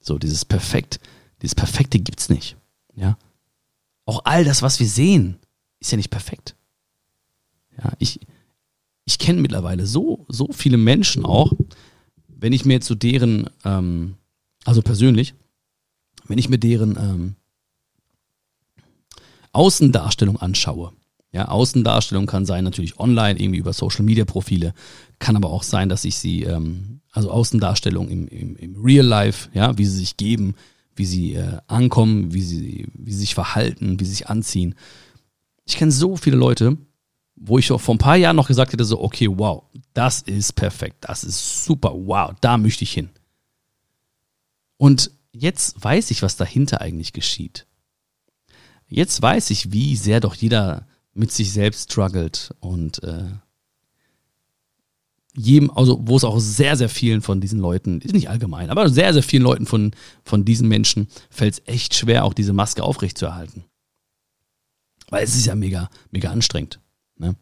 So, 0.00 0.18
dieses 0.18 0.44
Perfekt, 0.44 1.00
dieses 1.40 1.54
Perfekte 1.54 1.98
gibt's 1.98 2.28
nicht. 2.28 2.56
Ja? 2.94 3.16
Auch 4.04 4.22
all 4.24 4.44
das, 4.44 4.62
was 4.62 4.80
wir 4.80 4.88
sehen, 4.88 5.38
ist 5.86 5.92
ja 5.92 5.96
nicht 5.96 6.10
perfekt. 6.10 6.56
Ja, 7.78 7.92
ich, 7.98 8.20
ich 9.04 9.18
kenne 9.18 9.40
mittlerweile 9.40 9.86
so, 9.86 10.26
so 10.28 10.48
viele 10.52 10.76
Menschen 10.76 11.24
auch, 11.24 11.52
wenn 12.28 12.52
ich 12.52 12.64
mir 12.64 12.74
jetzt 12.74 12.86
so 12.86 12.94
deren, 12.94 13.48
ähm, 13.64 14.16
also 14.64 14.82
persönlich, 14.82 15.34
wenn 16.26 16.38
ich 16.38 16.48
mir 16.48 16.58
deren 16.58 16.96
ähm, 16.96 17.36
Außendarstellung 19.52 20.38
anschaue, 20.38 20.92
ja, 21.32 21.48
Außendarstellung 21.48 22.26
kann 22.26 22.46
sein 22.46 22.64
natürlich 22.64 22.98
online, 22.98 23.38
irgendwie 23.38 23.58
über 23.58 23.72
Social 23.72 24.04
Media 24.04 24.24
Profile, 24.24 24.74
kann 25.18 25.36
aber 25.36 25.50
auch 25.50 25.62
sein, 25.62 25.88
dass 25.88 26.04
ich 26.04 26.16
sie, 26.16 26.42
ähm, 26.42 27.00
also 27.12 27.30
Außendarstellung 27.30 28.08
im, 28.08 28.26
im, 28.28 28.56
im 28.56 28.76
Real 28.82 29.06
Life, 29.06 29.50
ja, 29.52 29.78
wie 29.78 29.84
sie 29.84 29.98
sich 29.98 30.16
geben, 30.16 30.54
wie 30.96 31.06
sie 31.06 31.34
äh, 31.34 31.58
ankommen, 31.68 32.32
wie 32.32 32.42
sie, 32.42 32.88
wie 32.94 33.12
sie 33.12 33.20
sich 33.20 33.34
verhalten, 33.34 34.00
wie 34.00 34.04
sie 34.04 34.12
sich 34.12 34.28
anziehen, 34.28 34.74
ich 35.66 35.76
kenne 35.76 35.92
so 35.92 36.16
viele 36.16 36.36
Leute, 36.36 36.78
wo 37.34 37.58
ich 37.58 37.70
auch 37.70 37.80
vor 37.80 37.94
ein 37.94 37.98
paar 37.98 38.16
Jahren 38.16 38.36
noch 38.36 38.48
gesagt 38.48 38.72
hätte, 38.72 38.84
so, 38.84 39.02
okay, 39.02 39.28
wow, 39.30 39.64
das 39.92 40.22
ist 40.22 40.54
perfekt, 40.54 40.96
das 41.00 41.24
ist 41.24 41.64
super, 41.64 41.92
wow, 41.94 42.32
da 42.40 42.56
möchte 42.56 42.84
ich 42.84 42.92
hin. 42.92 43.10
Und 44.78 45.10
jetzt 45.32 45.82
weiß 45.82 46.10
ich, 46.10 46.22
was 46.22 46.36
dahinter 46.36 46.80
eigentlich 46.80 47.12
geschieht. 47.12 47.66
Jetzt 48.88 49.20
weiß 49.20 49.50
ich, 49.50 49.72
wie 49.72 49.96
sehr 49.96 50.20
doch 50.20 50.34
jeder 50.34 50.86
mit 51.12 51.32
sich 51.32 51.52
selbst 51.52 51.92
struggelt 51.92 52.54
und 52.60 53.02
äh, 53.02 53.24
jedem, 55.34 55.70
also 55.70 55.98
wo 56.02 56.16
es 56.16 56.24
auch 56.24 56.38
sehr, 56.38 56.76
sehr 56.76 56.88
vielen 56.88 57.20
von 57.20 57.40
diesen 57.40 57.58
Leuten, 57.58 58.00
ist 58.00 58.14
nicht 58.14 58.30
allgemein, 58.30 58.70
aber 58.70 58.88
sehr, 58.88 59.12
sehr 59.12 59.22
vielen 59.22 59.42
Leuten 59.42 59.66
von, 59.66 59.92
von 60.24 60.44
diesen 60.44 60.68
Menschen 60.68 61.08
fällt 61.28 61.54
es 61.54 61.62
echt 61.66 61.94
schwer, 61.94 62.24
auch 62.24 62.34
diese 62.34 62.52
Maske 62.52 62.82
aufrechtzuerhalten. 62.82 63.64
Weil 65.10 65.24
es 65.24 65.36
ist 65.36 65.46
ja 65.46 65.54
mega, 65.54 65.88
mega 66.10 66.30
anstrengend. 66.30 66.80
Ne? 67.18 67.36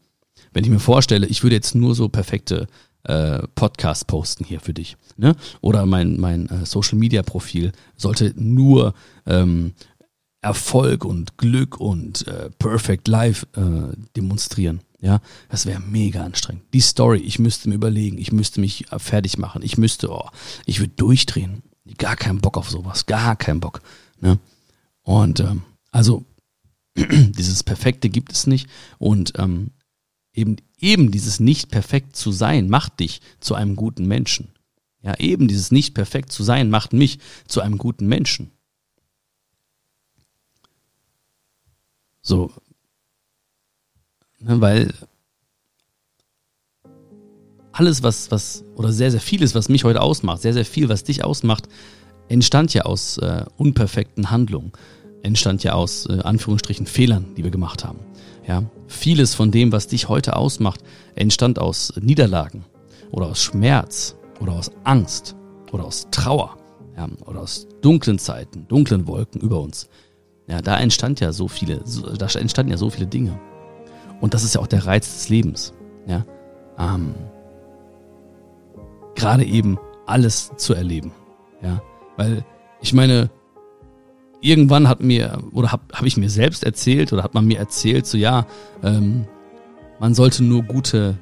Wenn 0.53 0.65
ich 0.65 0.71
mir 0.71 0.81
vorstelle, 0.81 1.27
ich 1.27 1.43
würde 1.43 1.57
jetzt 1.57 1.75
nur 1.75 1.95
so 1.95 2.09
perfekte 2.09 2.67
äh, 3.05 3.47
Podcasts 3.55 4.05
posten 4.05 4.45
hier 4.45 4.61
für 4.61 4.75
dich. 4.75 4.97
Ne? 5.17 5.37
Oder 5.61 5.87
mein, 5.87 6.19
mein 6.19 6.49
äh, 6.49 6.67
Social 6.67 6.99
Media 6.99 7.23
Profil 7.23 7.73
sollte 7.97 8.33
nur 8.37 8.95
ähm, 9.27 9.75
Erfolg 10.41 11.05
und 11.05 11.39
Glück 11.39 11.81
und 11.81 12.27
äh, 12.29 12.51
Perfect 12.59 13.09
Life 13.09 13.47
äh, 13.57 13.97
demonstrieren. 14.17 14.81
Ja, 15.01 15.21
das 15.51 15.67
wäre 15.67 15.81
mega 15.81 16.25
anstrengend. 16.25 16.65
Die 16.73 16.81
Story, 16.81 17.19
ich 17.19 17.39
müsste 17.39 17.69
mir 17.69 17.75
überlegen, 17.75 18.17
ich 18.17 18.33
müsste 18.33 18.61
mich 18.61 18.91
äh, 18.91 18.99
fertig 18.99 19.37
machen, 19.37 19.63
ich 19.63 19.77
müsste, 19.77 20.11
oh, 20.11 20.29
ich 20.65 20.81
würde 20.81 20.95
durchdrehen. 20.97 21.63
Gar 21.99 22.17
keinen 22.17 22.41
Bock 22.41 22.57
auf 22.57 22.71
sowas, 22.71 23.05
gar 23.05 23.37
keinen 23.37 23.61
Bock. 23.61 23.83
Ne? 24.21 24.39
Und 25.03 25.41
ähm, 25.41 25.63
also 25.91 26.25
dieses 26.97 27.63
Perfekte 27.63 28.09
gibt 28.09 28.33
es 28.33 28.47
nicht. 28.47 28.69
Und 28.99 29.33
ähm, 29.39 29.73
eben, 30.33 30.57
eben 30.79 31.11
dieses 31.11 31.41
nicht 31.41 31.71
perfekt 31.71 32.17
zu 32.17 32.33
sein 32.33 32.69
macht 32.69 33.01
dich 33.01 33.21
zu 33.41 33.55
einem 33.55 33.77
guten 33.77 34.07
Menschen. 34.07 34.49
Ja, 35.03 35.19
eben 35.19 35.49
dieses 35.49 35.71
nicht 35.71 35.95
perfekt 35.95 36.33
zu 36.33 36.43
sein 36.43 36.71
macht 36.71 36.93
mich 36.93 37.19
zu 37.47 37.61
einem 37.61 37.77
guten 37.77 38.07
Menschen. 38.07 38.51
So, 42.23 42.51
ne, 44.39 44.61
weil 44.63 44.95
alles, 47.73 48.03
was, 48.03 48.31
was, 48.31 48.65
oder 48.77 48.93
sehr, 48.93 49.11
sehr 49.11 49.21
vieles, 49.21 49.55
was 49.55 49.69
mich 49.69 49.85
heute 49.85 50.01
ausmacht, 50.01 50.41
sehr, 50.41 50.55
sehr 50.55 50.65
viel, 50.65 50.89
was 50.89 51.05
dich 51.05 51.23
ausmacht, 51.23 51.69
entstand 52.29 52.73
ja 52.73 52.83
aus 52.83 53.19
äh, 53.19 53.45
unperfekten 53.57 54.31
Handlungen 54.31 54.73
entstand 55.25 55.65
ja 55.65 55.73
aus 55.73 56.07
äh, 56.07 56.21
Anführungsstrichen 56.23 56.87
Fehlern, 56.87 57.35
die 57.37 57.43
wir 57.43 57.51
gemacht 57.51 57.85
haben. 57.85 57.99
Ja, 58.47 58.63
vieles 58.87 59.35
von 59.35 59.51
dem, 59.51 59.73
was 59.73 59.89
dich 59.89 60.09
heute 60.09 60.37
ausmacht, 60.37 60.81
entstand 61.15 61.59
aus 61.59 61.95
Niederlagen 62.01 62.65
oder 63.11 63.27
aus 63.27 63.43
Schmerz 63.43 64.17
oder 64.41 64.53
aus 64.53 64.71
Angst 64.85 65.35
oder 65.73 65.85
aus 65.87 66.07
Trauer. 66.11 66.59
ja, 66.97 67.09
oder 67.27 67.41
aus 67.41 67.67
dunklen 67.81 68.19
Zeiten, 68.19 68.69
dunklen 68.69 69.07
Wolken 69.07 69.41
über 69.41 69.61
uns. 69.61 69.89
Ja, 70.47 70.61
da 70.61 70.79
entstand 70.79 71.21
ja 71.21 71.33
so 71.33 71.49
viele, 71.49 71.81
so, 71.85 72.03
da 72.03 72.27
entstanden 72.39 72.71
ja 72.71 72.77
so 72.77 72.91
viele 72.91 73.07
Dinge. 73.07 73.41
Und 74.21 74.35
das 74.35 74.45
ist 74.45 74.55
ja 74.55 74.61
auch 74.61 74.67
der 74.67 74.87
Reiz 74.87 75.13
des 75.13 75.29
Lebens. 75.31 75.73
Ja, 76.07 76.25
ähm, 76.79 77.15
gerade 79.15 79.45
eben 79.45 79.79
alles 80.07 80.53
zu 80.57 80.75
erleben. 80.75 81.13
Ja, 81.63 81.83
weil 82.17 82.45
ich 82.83 82.93
meine, 82.93 83.31
irgendwann 84.45 84.89
hat 84.89 85.01
mir 85.01 85.39
oder 85.53 85.73
habe 85.73 85.83
hab 85.93 86.05
ich 86.05 86.17
mir 86.17 86.29
selbst 86.29 86.65
erzählt 86.65 87.13
oder 87.13 87.23
hat 87.23 87.35
man 87.35 87.47
mir 87.47 87.59
erzählt, 87.59 88.07
so 88.07 88.19
ja, 88.19 88.47
ähm, 88.83 89.27
man 89.99 90.15
sollte 90.15 90.45
nur 90.45 90.63
gute 90.63 91.17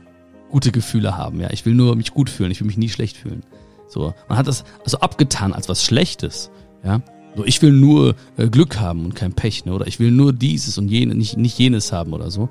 gute 0.50 0.72
Gefühle 0.72 1.16
haben. 1.16 1.40
Ja, 1.40 1.50
ich 1.50 1.64
will 1.64 1.74
nur 1.74 1.96
mich 1.96 2.12
gut 2.12 2.28
fühlen, 2.28 2.50
ich 2.50 2.60
will 2.60 2.66
mich 2.66 2.76
nie 2.76 2.88
schlecht 2.88 3.16
fühlen. 3.16 3.42
So, 3.88 4.12
man 4.28 4.36
hat 4.36 4.48
das 4.48 4.64
also 4.84 4.98
abgetan 4.98 5.52
als 5.52 5.68
was 5.68 5.84
Schlechtes. 5.84 6.50
Ja, 6.84 7.00
so 7.36 7.44
ich 7.44 7.62
will 7.62 7.72
nur 7.72 8.16
äh, 8.36 8.48
Glück 8.48 8.80
haben 8.80 9.04
und 9.04 9.14
kein 9.14 9.32
Pech, 9.32 9.64
ne? 9.64 9.72
Oder 9.72 9.86
ich 9.86 10.00
will 10.00 10.10
nur 10.10 10.32
dieses 10.32 10.76
und 10.76 10.88
jenes, 10.88 11.16
nicht 11.16 11.36
nicht 11.36 11.58
jenes 11.58 11.92
haben 11.92 12.12
oder 12.12 12.30
so. 12.30 12.48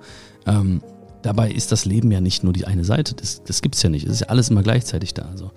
Ähm, 0.48 0.82
dabei 1.22 1.52
ist 1.52 1.72
das 1.72 1.84
Leben 1.84 2.12
ja 2.12 2.22
nicht 2.22 2.44
nur 2.44 2.54
die 2.54 2.66
eine 2.66 2.86
Seite. 2.86 3.14
Das 3.14 3.44
das 3.44 3.62
gibt's 3.62 3.84
ja 3.84 3.90
nicht. 3.90 4.06
Es 4.06 4.14
ist 4.14 4.22
ja 4.22 4.28
alles 4.28 4.50
immer 4.50 4.64
gleichzeitig 4.64 5.14
da. 5.14 5.24
Also 5.24 5.52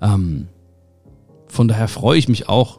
ähm, 0.00 0.46
von 1.48 1.66
daher 1.66 1.88
freue 1.88 2.18
ich 2.18 2.28
mich 2.28 2.48
auch. 2.48 2.78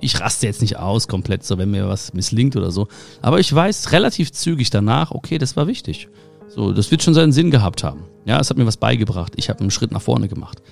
Ich 0.00 0.20
raste 0.20 0.46
jetzt 0.46 0.60
nicht 0.62 0.78
aus 0.78 1.08
komplett, 1.08 1.44
so 1.44 1.58
wenn 1.58 1.70
mir 1.70 1.88
was 1.88 2.14
misslingt 2.14 2.56
oder 2.56 2.70
so. 2.70 2.88
Aber 3.22 3.38
ich 3.38 3.54
weiß 3.54 3.92
relativ 3.92 4.32
zügig 4.32 4.70
danach, 4.70 5.10
okay, 5.10 5.38
das 5.38 5.56
war 5.56 5.66
wichtig. 5.66 6.08
So, 6.48 6.72
das 6.72 6.90
wird 6.90 7.02
schon 7.02 7.14
seinen 7.14 7.32
Sinn 7.32 7.50
gehabt 7.50 7.84
haben. 7.84 8.04
Ja, 8.24 8.40
es 8.40 8.50
hat 8.50 8.56
mir 8.56 8.66
was 8.66 8.76
beigebracht. 8.76 9.34
Ich 9.36 9.48
habe 9.48 9.60
einen 9.60 9.70
Schritt 9.70 9.92
nach 9.92 10.02
vorne 10.02 10.28
gemacht. 10.28 10.62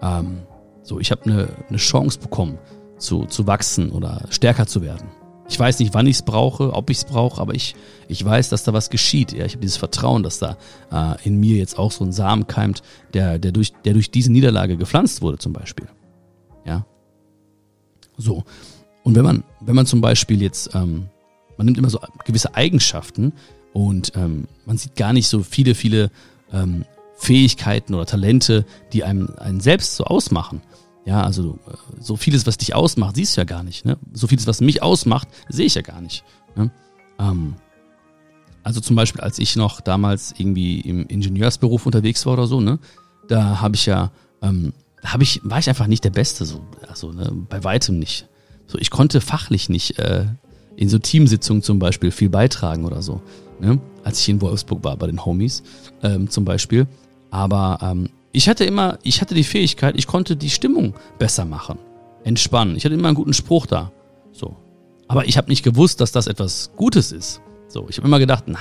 Ähm, 0.00 0.42
so, 0.82 1.00
ich 1.00 1.10
habe 1.10 1.24
eine, 1.24 1.48
eine 1.68 1.78
Chance 1.78 2.18
bekommen, 2.18 2.58
zu, 2.98 3.24
zu 3.24 3.46
wachsen 3.46 3.90
oder 3.90 4.26
stärker 4.30 4.66
zu 4.66 4.82
werden. 4.82 5.08
Ich 5.48 5.58
weiß 5.58 5.78
nicht, 5.80 5.92
wann 5.94 6.06
ich 6.06 6.16
es 6.16 6.22
brauche, 6.22 6.72
ob 6.72 6.88
ich 6.90 6.98
es 6.98 7.04
brauche, 7.04 7.40
aber 7.40 7.54
ich, 7.54 7.74
ich 8.08 8.24
weiß, 8.24 8.48
dass 8.48 8.64
da 8.64 8.72
was 8.72 8.90
geschieht. 8.90 9.32
Ja, 9.32 9.44
ich 9.44 9.52
habe 9.52 9.60
dieses 9.60 9.76
Vertrauen, 9.76 10.22
dass 10.22 10.38
da 10.38 10.56
äh, 10.90 11.16
in 11.24 11.38
mir 11.38 11.56
jetzt 11.56 11.78
auch 11.78 11.92
so 11.92 12.04
ein 12.04 12.12
Samen 12.12 12.46
keimt, 12.46 12.82
der, 13.12 13.38
der, 13.38 13.52
durch, 13.52 13.72
der 13.84 13.92
durch 13.94 14.10
diese 14.10 14.32
Niederlage 14.32 14.76
gepflanzt 14.76 15.20
wurde, 15.22 15.38
zum 15.38 15.52
Beispiel. 15.52 15.88
Ja. 16.64 16.86
So. 18.22 18.44
Und 19.02 19.16
wenn 19.16 19.24
man, 19.24 19.44
wenn 19.60 19.74
man 19.74 19.86
zum 19.86 20.00
Beispiel 20.00 20.40
jetzt, 20.42 20.74
ähm, 20.74 21.08
man 21.56 21.66
nimmt 21.66 21.78
immer 21.78 21.90
so 21.90 21.98
gewisse 22.24 22.54
Eigenschaften 22.54 23.32
und 23.72 24.12
ähm, 24.16 24.46
man 24.64 24.78
sieht 24.78 24.96
gar 24.96 25.12
nicht 25.12 25.28
so 25.28 25.42
viele, 25.42 25.74
viele 25.74 26.10
ähm, 26.52 26.84
Fähigkeiten 27.16 27.94
oder 27.94 28.06
Talente, 28.06 28.64
die 28.92 29.04
einem 29.04 29.30
einen 29.38 29.60
selbst 29.60 29.96
so 29.96 30.04
ausmachen. 30.04 30.60
Ja, 31.04 31.22
also 31.22 31.58
äh, 31.66 32.00
so 32.00 32.16
vieles, 32.16 32.46
was 32.46 32.58
dich 32.58 32.74
ausmacht, 32.74 33.16
siehst 33.16 33.36
du 33.36 33.40
ja 33.40 33.44
gar 33.44 33.62
nicht. 33.62 33.84
Ne? 33.84 33.98
So 34.12 34.26
vieles, 34.26 34.46
was 34.46 34.60
mich 34.60 34.82
ausmacht, 34.82 35.28
sehe 35.48 35.66
ich 35.66 35.74
ja 35.74 35.82
gar 35.82 36.00
nicht. 36.00 36.24
Ne? 36.54 36.70
Ähm, 37.18 37.54
also 38.62 38.80
zum 38.80 38.96
Beispiel, 38.96 39.20
als 39.20 39.38
ich 39.38 39.56
noch 39.56 39.80
damals 39.80 40.34
irgendwie 40.38 40.80
im 40.80 41.06
Ingenieursberuf 41.06 41.86
unterwegs 41.86 42.24
war 42.26 42.34
oder 42.34 42.46
so, 42.46 42.60
ne, 42.60 42.78
da 43.28 43.60
habe 43.60 43.74
ich 43.74 43.86
ja, 43.86 44.10
ähm, 44.40 44.72
habe 45.04 45.22
ich, 45.22 45.40
war 45.44 45.58
ich 45.58 45.68
einfach 45.68 45.86
nicht 45.86 46.04
der 46.04 46.10
Beste, 46.10 46.44
so, 46.44 46.60
also 46.88 47.12
ne, 47.12 47.32
bei 47.48 47.64
weitem 47.64 47.98
nicht. 47.98 48.28
So, 48.66 48.78
ich 48.78 48.90
konnte 48.90 49.20
fachlich 49.20 49.68
nicht 49.68 49.98
äh, 49.98 50.26
in 50.76 50.88
so 50.88 50.98
Teamsitzungen 50.98 51.62
zum 51.62 51.78
Beispiel 51.78 52.10
viel 52.10 52.30
beitragen 52.30 52.84
oder 52.84 53.02
so. 53.02 53.20
Ne? 53.60 53.80
Als 54.04 54.20
ich 54.20 54.28
in 54.28 54.40
Wolfsburg 54.40 54.82
war 54.84 54.96
bei 54.96 55.06
den 55.06 55.24
Homies 55.24 55.62
ähm, 56.02 56.30
zum 56.30 56.44
Beispiel. 56.44 56.86
Aber 57.30 57.78
ähm, 57.82 58.08
ich 58.32 58.48
hatte 58.48 58.64
immer, 58.64 58.98
ich 59.02 59.20
hatte 59.20 59.34
die 59.34 59.44
Fähigkeit, 59.44 59.94
ich 59.96 60.06
konnte 60.06 60.36
die 60.36 60.50
Stimmung 60.50 60.94
besser 61.18 61.44
machen, 61.44 61.78
entspannen. 62.24 62.76
Ich 62.76 62.84
hatte 62.84 62.94
immer 62.94 63.08
einen 63.08 63.16
guten 63.16 63.34
Spruch 63.34 63.66
da. 63.66 63.92
So. 64.32 64.56
Aber 65.08 65.26
ich 65.26 65.36
habe 65.36 65.48
nicht 65.48 65.62
gewusst, 65.62 66.00
dass 66.00 66.12
das 66.12 66.26
etwas 66.26 66.70
Gutes 66.76 67.12
ist. 67.12 67.40
So, 67.68 67.86
ich 67.88 67.98
habe 67.98 68.06
immer 68.06 68.18
gedacht, 68.18 68.44
na, 68.46 68.58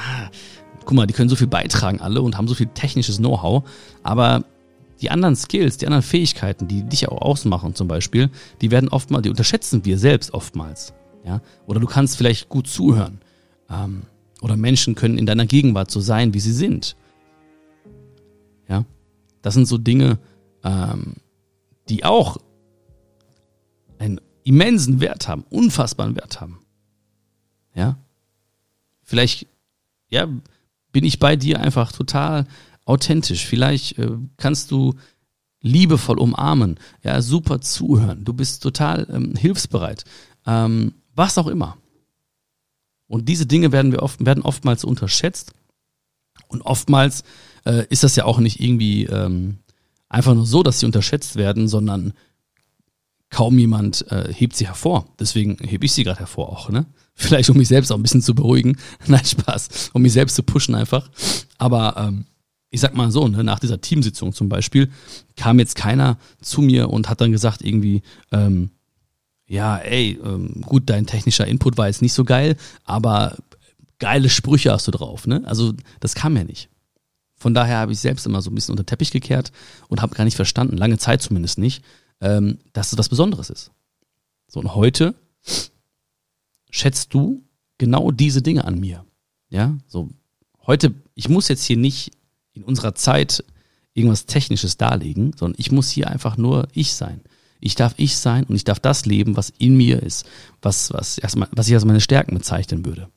guck 0.86 0.94
mal, 0.94 1.08
die 1.08 1.14
können 1.14 1.30
so 1.30 1.36
viel 1.36 1.48
beitragen 1.48 2.02
alle 2.02 2.22
und 2.22 2.38
haben 2.38 2.48
so 2.48 2.56
viel 2.56 2.68
technisches 2.68 3.18
Know-how, 3.18 3.64
aber 4.04 4.44
die 5.02 5.10
anderen 5.10 5.36
Skills, 5.36 5.78
die 5.78 5.88
anderen 5.88 6.04
Fähigkeiten, 6.04 6.68
die 6.68 6.84
dich 6.84 7.10
auch 7.10 7.22
ausmachen 7.22 7.76
zum 7.76 7.88
Beispiel, 7.88 8.30
die 8.62 8.72
werden 8.72 8.90
oftmals, 8.90 9.24
die 9.24 9.30
unterschätzen 9.30 9.84
wir 9.86 9.98
selbst 9.98 10.34
oftmals. 10.34 10.94
Ja? 11.26 11.42
Oder 11.66 11.80
du 11.80 11.88
kannst 11.88 12.18
vielleicht 12.18 12.50
gut 12.50 12.68
zuhören. 12.68 13.20
Ähm, 13.70 14.04
oder 14.42 14.58
Menschen 14.58 14.96
können 14.96 15.18
in 15.18 15.26
deiner 15.26 15.46
Gegenwart 15.46 15.92
so 15.92 16.00
sein, 16.00 16.34
wie 16.34 16.40
sie 16.40 16.54
sind. 16.54 16.96
Ja, 18.68 18.86
das 19.42 19.54
sind 19.54 19.68
so 19.68 19.78
Dinge, 19.78 20.18
ähm, 20.64 21.16
die 21.90 22.04
auch 22.04 22.38
einen 24.00 24.20
immensen 24.44 25.00
Wert 25.00 25.28
haben, 25.28 25.46
unfassbaren 25.50 26.16
Wert 26.16 26.42
haben. 26.42 26.60
Ja, 27.76 27.98
vielleicht, 29.04 29.48
ja, 30.10 30.28
bin 30.92 31.04
ich 31.04 31.20
bei 31.20 31.36
dir 31.36 31.60
einfach 31.60 31.92
total 31.92 32.46
authentisch. 32.86 33.46
Vielleicht 33.46 33.98
äh, 33.98 34.12
kannst 34.38 34.72
du 34.72 34.94
liebevoll 35.62 36.20
umarmen, 36.20 36.80
ja, 37.04 37.22
super 37.22 37.62
zuhören. 37.62 38.24
Du 38.26 38.34
bist 38.34 38.64
total 38.64 39.08
ähm, 39.12 39.36
hilfsbereit. 39.36 40.04
Ähm, 40.46 40.94
was 41.16 41.38
auch 41.38 41.48
immer. 41.48 41.78
Und 43.08 43.28
diese 43.28 43.46
Dinge 43.46 43.72
werden 43.72 43.92
wir 43.92 44.02
oft, 44.02 44.26
werden 44.26 44.44
oftmals 44.44 44.84
unterschätzt. 44.84 45.54
Und 46.48 46.62
oftmals 46.62 47.24
äh, 47.66 47.86
ist 47.90 48.04
das 48.04 48.16
ja 48.16 48.26
auch 48.26 48.40
nicht 48.40 48.60
irgendwie 48.60 49.06
ähm, 49.06 49.60
einfach 50.10 50.34
nur 50.34 50.46
so, 50.46 50.64
dass 50.64 50.80
sie 50.80 50.86
unterschätzt 50.86 51.36
werden, 51.36 51.68
sondern 51.68 52.14
kaum 53.30 53.58
jemand 53.58 54.10
äh, 54.12 54.34
hebt 54.34 54.56
sie 54.56 54.68
hervor. 54.68 55.08
Deswegen 55.20 55.58
hebe 55.62 55.86
ich 55.86 55.94
sie 55.94 56.04
gerade 56.04 56.20
hervor 56.20 56.50
auch, 56.50 56.70
ne? 56.70 56.86
Vielleicht 57.14 57.50
um 57.50 57.58
mich 57.58 57.68
selbst 57.68 57.92
auch 57.92 57.98
ein 57.98 58.04
bisschen 58.04 58.22
zu 58.22 58.34
beruhigen. 58.34 58.78
Nein, 59.08 59.26
Spaß. 59.26 59.92
Um 59.94 60.02
mich 60.02 60.14
selbst 60.14 60.36
zu 60.36 60.44
pushen 60.44 60.76
einfach. 60.76 61.10
Aber 61.58 61.96
ähm, 61.98 62.26
ich 62.72 62.80
sag 62.80 62.96
mal 62.96 63.12
so, 63.12 63.28
ne, 63.28 63.44
nach 63.44 63.60
dieser 63.60 63.82
Teamsitzung 63.82 64.34
zum 64.34 64.50
Beispiel, 64.50 64.90
kam 65.36 65.60
jetzt 65.60 65.76
keiner 65.76 66.18
zu 66.42 66.62
mir 66.62 66.90
und 66.90 67.10
hat 67.10 67.22
dann 67.22 67.34
gesagt, 67.34 67.62
irgendwie, 67.62 68.02
ähm, 68.32 68.72
ja, 69.46 69.78
ey, 69.78 70.18
ähm, 70.24 70.62
gut, 70.62 70.90
dein 70.90 71.06
technischer 71.06 71.46
Input 71.46 71.78
war 71.78 71.88
jetzt 71.88 72.02
nicht 72.02 72.14
so 72.14 72.24
geil, 72.24 72.56
aber 72.86 73.38
geile 74.00 74.30
Sprüche 74.30 74.72
hast 74.72 74.88
du 74.88 74.92
drauf, 74.92 75.28
ne? 75.28 75.42
Also 75.46 75.74
das 76.00 76.16
kam 76.16 76.38
ja 76.38 76.46
nicht. 76.46 76.70
Von 77.36 77.54
daher 77.54 77.78
habe 77.78 77.92
ich 77.92 78.00
selbst 78.00 78.26
immer 78.26 78.42
so 78.42 78.50
ein 78.50 78.56
bisschen 78.56 78.72
unter 78.72 78.86
Teppich 78.86 79.12
gekehrt 79.12 79.52
und 79.90 80.02
habe 80.02 80.16
gar 80.16 80.24
nicht 80.24 80.38
verstanden, 80.38 80.78
lange 80.78 80.98
Zeit 80.98 81.22
zumindest 81.22 81.58
nicht, 81.58 81.84
ähm, 82.22 82.60
dass 82.72 82.94
es 82.94 82.98
was 82.98 83.10
Besonderes 83.10 83.50
ist. 83.50 83.72
So, 84.48 84.62
und 84.62 84.74
heute 84.76 85.14
schätzt 86.70 87.14
du 87.14 87.44
genau 87.78 88.12
diese 88.12 88.42
Dinge 88.42 88.64
an 88.64 88.80
mir. 88.80 89.06
Ja, 89.50 89.76
so 89.88 90.10
heute, 90.66 90.94
ich 91.16 91.28
muss 91.28 91.50
jetzt 91.50 91.66
hier 91.66 91.78
nicht 91.78 92.12
in 92.54 92.64
unserer 92.64 92.96
Zeit 92.96 93.44
irgendwas 93.94 94.26
Technisches 94.26 94.78
darlegen, 94.78 95.34
sondern 95.38 95.60
ich 95.60 95.72
muss 95.72 95.90
hier 95.90 96.10
einfach 96.10 96.38
nur 96.38 96.68
ich 96.74 96.94
sein. 96.94 97.22
Ich 97.60 97.76
darf 97.76 97.94
ich 97.98 98.18
sein 98.18 98.46
und 98.46 98.56
ich 98.56 98.64
darf 98.64 98.80
das 98.80 99.06
leben, 99.06 99.38
was 99.38 99.54
in 99.58 99.78
mir 99.78 100.02
ist, 100.02 100.26
was, 100.62 100.92
was, 100.94 101.18
erstmal, 101.18 101.48
was 101.52 101.68
ich 101.68 101.76
als 101.76 101.86
meine 101.86 102.02
Stärken 102.02 102.34
bezeichnen 102.34 102.86
würde. 102.86 103.10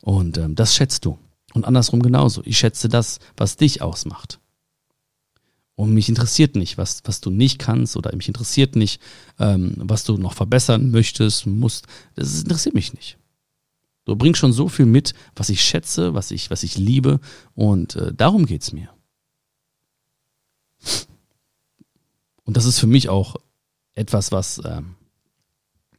Und 0.00 0.38
ähm, 0.38 0.54
das 0.54 0.74
schätzt 0.74 1.04
du. 1.04 1.18
Und 1.52 1.66
andersrum 1.66 2.00
genauso. 2.00 2.42
Ich 2.44 2.58
schätze 2.58 2.88
das, 2.88 3.18
was 3.36 3.56
dich 3.56 3.82
ausmacht. 3.82 4.38
Und 5.74 5.94
mich 5.94 6.08
interessiert 6.08 6.56
nicht, 6.56 6.78
was, 6.78 7.00
was 7.04 7.20
du 7.20 7.30
nicht 7.30 7.58
kannst 7.58 7.96
oder 7.96 8.14
mich 8.14 8.28
interessiert 8.28 8.76
nicht, 8.76 9.00
ähm, 9.38 9.74
was 9.76 10.04
du 10.04 10.16
noch 10.16 10.34
verbessern 10.34 10.90
möchtest, 10.90 11.46
musst. 11.46 11.86
Das 12.14 12.42
interessiert 12.42 12.74
mich 12.74 12.94
nicht. 12.94 13.16
Du 14.04 14.16
bringst 14.16 14.40
schon 14.40 14.52
so 14.52 14.68
viel 14.68 14.86
mit, 14.86 15.14
was 15.36 15.50
ich 15.50 15.62
schätze, 15.62 16.14
was 16.14 16.30
ich, 16.30 16.50
was 16.50 16.62
ich 16.62 16.76
liebe 16.78 17.20
und 17.54 17.96
äh, 17.96 18.12
darum 18.14 18.46
geht's 18.46 18.72
mir. 18.72 18.88
Und 22.44 22.56
das 22.56 22.64
ist 22.64 22.78
für 22.78 22.86
mich 22.86 23.08
auch 23.08 23.36
etwas, 23.94 24.32
was 24.32 24.60
ähm, 24.64 24.96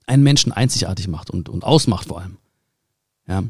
einen 0.07 0.23
Menschen 0.23 0.51
einzigartig 0.51 1.07
macht 1.07 1.29
und, 1.29 1.47
und 1.47 1.63
ausmacht 1.63 2.07
vor 2.07 2.21
allem. 2.21 2.37
Ja. 3.27 3.43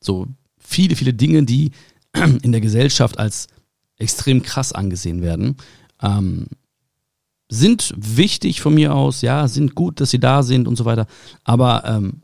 So 0.00 0.26
viele, 0.58 0.96
viele 0.96 1.14
Dinge, 1.14 1.44
die 1.44 1.72
in 2.42 2.52
der 2.52 2.60
Gesellschaft 2.60 3.18
als 3.18 3.48
extrem 3.96 4.42
krass 4.42 4.72
angesehen 4.72 5.22
werden, 5.22 5.56
ähm, 6.02 6.48
sind 7.48 7.94
wichtig 7.96 8.60
von 8.60 8.74
mir 8.74 8.94
aus, 8.94 9.22
ja, 9.22 9.48
sind 9.48 9.74
gut, 9.74 10.00
dass 10.00 10.10
sie 10.10 10.20
da 10.20 10.42
sind 10.42 10.68
und 10.68 10.76
so 10.76 10.84
weiter. 10.84 11.06
Aber 11.44 11.84
ähm, 11.86 12.22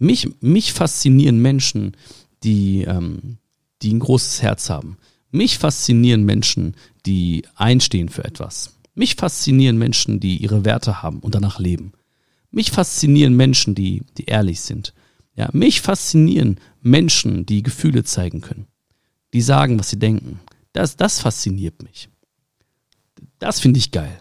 mich, 0.00 0.28
mich 0.40 0.72
faszinieren 0.72 1.40
Menschen, 1.40 1.96
die, 2.42 2.82
ähm, 2.82 3.38
die 3.82 3.92
ein 3.92 4.00
großes 4.00 4.42
Herz 4.42 4.70
haben. 4.70 4.96
Mich 5.30 5.58
faszinieren 5.58 6.24
Menschen, 6.24 6.74
die 7.06 7.44
einstehen 7.54 8.08
für 8.08 8.24
etwas. 8.24 8.76
Mich 8.94 9.14
faszinieren 9.14 9.78
Menschen, 9.78 10.18
die 10.18 10.38
ihre 10.38 10.64
Werte 10.64 11.02
haben 11.02 11.20
und 11.20 11.34
danach 11.34 11.60
leben. 11.60 11.92
Mich 12.50 12.72
faszinieren 12.72 13.36
Menschen, 13.36 13.74
die, 13.76 14.02
die 14.18 14.24
ehrlich 14.24 14.60
sind. 14.60 14.92
Ja, 15.36 15.48
mich 15.52 15.80
faszinieren 15.80 16.58
Menschen, 16.82 17.46
die 17.46 17.62
Gefühle 17.62 18.02
zeigen 18.02 18.40
können, 18.40 18.66
die 19.32 19.40
sagen, 19.40 19.78
was 19.78 19.90
sie 19.90 19.98
denken. 19.98 20.40
Das, 20.72 20.96
das 20.96 21.20
fasziniert 21.20 21.82
mich. 21.82 22.08
Das 23.38 23.60
finde 23.60 23.78
ich 23.78 23.92
geil. 23.92 24.20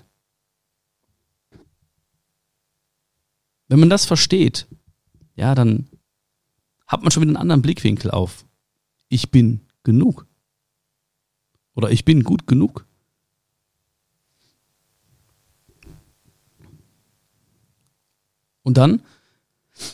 wenn 3.70 3.80
man 3.80 3.90
das 3.90 4.04
versteht, 4.04 4.68
ja, 5.40 5.56
dann 5.56 5.88
hat 6.86 7.02
man 7.02 7.12
schon 7.12 7.22
wieder 7.22 7.30
einen 7.30 7.38
anderen 7.38 7.62
Blickwinkel 7.62 8.12
auf. 8.12 8.46
Ich 9.08 9.32
bin 9.32 9.62
genug. 9.84 10.28
Oder 11.76 11.92
ich 11.92 12.04
bin 12.04 12.24
gut 12.24 12.46
genug. 12.46 12.86
Und 18.64 18.78
dann 18.78 19.02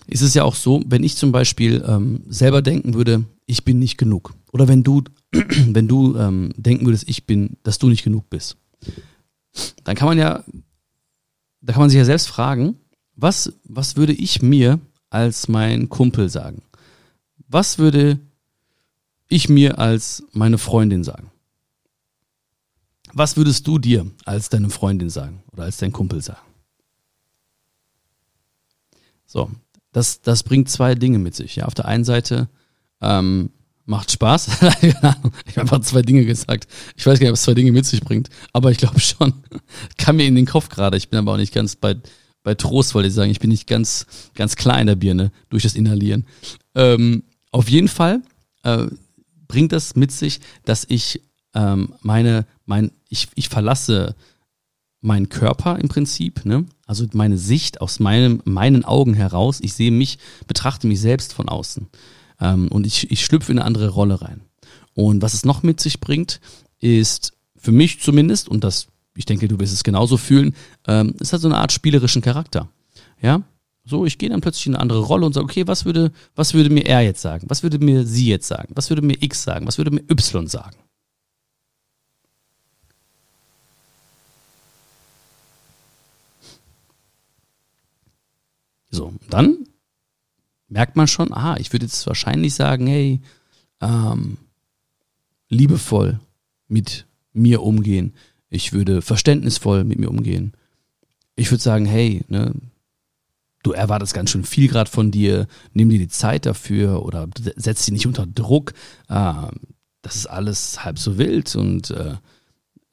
ist 0.08 0.22
es 0.22 0.34
ja 0.34 0.44
auch 0.44 0.56
so, 0.56 0.84
wenn 0.88 1.04
ich 1.04 1.16
zum 1.16 1.32
Beispiel 1.32 1.86
ähm, 1.88 2.24
selber 2.28 2.64
denken 2.64 2.96
würde, 2.96 3.24
ich 3.46 3.64
bin 3.64 3.78
nicht 3.78 3.98
genug. 3.98 4.34
Oder 4.52 4.68
wenn 4.68 4.82
du, 4.82 5.04
wenn 5.32 5.88
du 5.88 6.18
ähm, 6.18 6.54
denken 6.58 6.86
würdest, 6.86 7.08
ich 7.08 7.28
bin, 7.28 7.58
dass 7.62 7.78
du 7.78 7.88
nicht 7.88 8.04
genug 8.04 8.30
bist, 8.32 8.58
dann 9.84 9.96
kann 9.96 10.08
man 10.08 10.18
ja, 10.18 10.44
da 11.62 11.74
kann 11.74 11.82
man 11.82 11.90
sich 11.92 12.00
ja 12.00 12.06
selbst 12.06 12.28
fragen, 12.28 12.80
was, 13.16 13.54
was 13.64 13.96
würde 13.96 14.14
ich 14.14 14.42
mir 14.42 14.80
als 15.10 15.48
mein 15.48 15.90
Kumpel 15.90 16.30
sagen? 16.30 16.62
Was 17.48 17.78
würde 17.78 18.20
ich 19.28 19.50
mir 19.50 19.80
als 19.80 20.24
meine 20.32 20.58
Freundin 20.58 21.04
sagen? 21.04 21.32
Was 23.14 23.38
würdest 23.38 23.66
du 23.66 23.80
dir 23.80 24.12
als 24.26 24.50
deine 24.50 24.70
Freundin 24.70 25.10
sagen 25.10 25.44
oder 25.52 25.64
als 25.64 25.78
dein 25.78 25.92
Kumpel 25.92 26.22
sagen? 26.22 26.46
So, 29.26 29.50
das, 29.92 30.22
das 30.22 30.44
bringt 30.44 30.70
zwei 30.70 30.96
Dinge 30.96 31.20
mit 31.20 31.36
sich. 31.36 31.56
Ja, 31.56 31.66
auf 31.66 31.74
der 31.74 31.86
einen 31.86 32.04
Seite 32.04 32.50
ähm, 33.02 33.52
macht 33.86 34.12
Spaß. 34.12 34.48
ich 34.82 34.96
habe 34.96 35.32
einfach 35.56 35.80
zwei 35.80 36.02
Dinge 36.02 36.26
gesagt. 36.26 36.68
Ich 36.98 37.06
weiß 37.06 37.20
gar 37.20 37.26
nicht, 37.26 37.34
was 37.34 37.44
zwei 37.44 37.54
Dinge 37.54 37.72
mit 37.72 37.86
sich 37.86 38.02
bringt, 38.02 38.30
aber 38.52 38.72
ich 38.72 38.78
glaube 38.78 39.00
schon. 39.00 39.34
Kam 39.98 40.18
mir 40.18 40.26
in 40.26 40.36
den 40.36 40.46
Kopf 40.46 40.70
gerade. 40.70 40.98
Ich 40.98 41.10
bin 41.10 41.20
aber 41.20 41.34
auch 41.34 41.38
nicht 41.38 41.54
ganz 41.54 41.76
bei, 41.76 41.96
bei 42.46 42.56
Trost, 42.56 42.94
wollte 42.94 43.10
ich 43.10 43.14
sagen. 43.14 43.32
Ich 43.32 43.40
bin 43.40 43.50
nicht 43.50 43.68
ganz, 43.68 44.06
ganz 44.36 44.56
klar 44.56 44.80
in 44.80 44.88
der 44.88 44.96
Birne 44.96 45.32
durch 45.50 45.64
das 45.64 45.76
Inhalieren. 45.76 46.26
Ähm, 46.76 47.24
auf 47.52 47.68
jeden 47.68 47.90
Fall 47.90 48.22
äh, 48.64 48.86
bringt 49.48 49.74
das 49.74 49.96
mit 49.96 50.12
sich, 50.12 50.40
dass 50.64 50.86
ich 50.88 51.22
ähm, 51.56 51.96
meine, 52.02 52.46
mein, 52.66 52.92
ich, 53.10 53.30
ich 53.36 53.50
verlasse 53.50 54.16
meinen 55.02 55.28
Körper 55.28 55.80
im 55.80 55.90
Prinzip, 55.90 56.46
ne? 56.46 56.66
Also 56.86 57.06
meine 57.14 57.38
Sicht 57.38 57.82
aus 57.82 58.00
meinem, 58.00 58.42
meinen 58.46 58.86
Augen 58.86 59.16
heraus. 59.16 59.60
Ich 59.62 59.74
sehe 59.74 59.92
mich, 59.92 60.20
betrachte 60.48 60.86
mich 60.88 61.02
selbst 61.02 61.34
von 61.34 61.50
außen. 61.50 61.88
Ähm, 62.40 62.68
und 62.68 62.86
ich, 62.86 63.10
ich 63.10 63.26
schlüpfe 63.26 63.52
in 63.52 63.58
eine 63.58 63.66
andere 63.66 63.90
Rolle 63.90 64.22
rein. 64.22 64.42
Und 64.94 65.24
was 65.24 65.34
es 65.34 65.46
noch 65.46 65.64
mit 65.64 65.80
sich 65.80 66.00
bringt, 66.00 66.40
ist 66.80 67.34
für 67.58 67.72
mich 67.72 68.02
zumindest, 68.02 68.50
und 68.50 68.64
das, 68.64 68.88
ich 69.16 69.26
denke, 69.26 69.48
du 69.48 69.60
wirst 69.60 69.74
es 69.74 69.84
genauso 69.84 70.18
fühlen, 70.18 70.56
ähm, 70.88 71.16
es 71.20 71.34
hat 71.34 71.42
so 71.42 71.48
eine 71.48 71.58
Art 71.58 71.72
spielerischen 71.72 72.22
Charakter. 72.22 72.70
Ja, 73.22 73.44
so, 73.86 74.06
ich 74.06 74.18
gehe 74.18 74.30
dann 74.30 74.42
plötzlich 74.42 74.68
in 74.68 74.74
eine 74.74 74.82
andere 74.82 75.02
Rolle 75.02 75.26
und 75.28 75.34
sage, 75.34 75.46
okay, 75.46 75.68
was 75.68 75.86
würde, 75.86 76.12
was 76.36 76.54
würde 76.56 76.72
mir 76.72 76.86
er 76.86 77.02
jetzt 77.02 77.22
sagen? 77.22 77.46
Was 77.50 77.62
würde 77.62 77.78
mir 77.78 78.06
sie 78.06 78.28
jetzt 78.28 78.48
sagen? 78.48 78.74
Was 78.76 78.90
würde 78.90 79.04
mir 79.04 79.22
X 79.22 79.44
sagen? 79.44 79.68
Was 79.68 79.78
würde 79.78 79.92
mir 79.92 80.04
Y 80.10 80.48
sagen? 80.48 80.78
So, 88.90 89.14
dann 89.30 89.68
merkt 90.68 90.96
man 90.96 91.08
schon, 91.08 91.32
aha, 91.32 91.58
ich 91.58 91.72
würde 91.72 91.86
jetzt 91.86 92.08
wahrscheinlich 92.08 92.56
sagen, 92.56 92.88
hey, 92.88 93.22
ähm, 93.82 94.38
liebevoll 95.50 96.20
mit 96.68 97.06
mir 97.34 97.62
umgehen. 97.62 98.16
Ich 98.56 98.72
würde 98.72 99.02
verständnisvoll 99.02 99.84
mit 99.84 100.00
mir 100.00 100.10
umgehen. 100.10 100.54
Ich 101.36 101.52
würde 101.52 101.62
sagen, 101.62 101.86
hey, 101.86 102.24
ne, 102.30 102.54
du 103.64 103.74
erwartest 103.74 104.14
ganz 104.14 104.30
schön 104.30 104.46
viel 104.46 104.70
gerade 104.70 104.90
von 104.90 105.12
dir, 105.12 105.48
nimm 105.74 105.90
dir 105.90 106.00
die 106.00 106.08
Zeit 106.08 106.46
dafür 106.46 107.04
oder 107.04 107.28
setz 107.58 107.86
dich 107.86 107.94
nicht 107.94 108.08
unter 108.08 108.26
Druck. 108.26 108.74
Äh, 109.10 109.34
das 110.02 110.16
ist 110.16 110.28
alles 110.28 110.86
halb 110.86 111.00
so 111.00 111.18
wild 111.18 111.54
und 111.56 111.90
äh, 111.90 112.16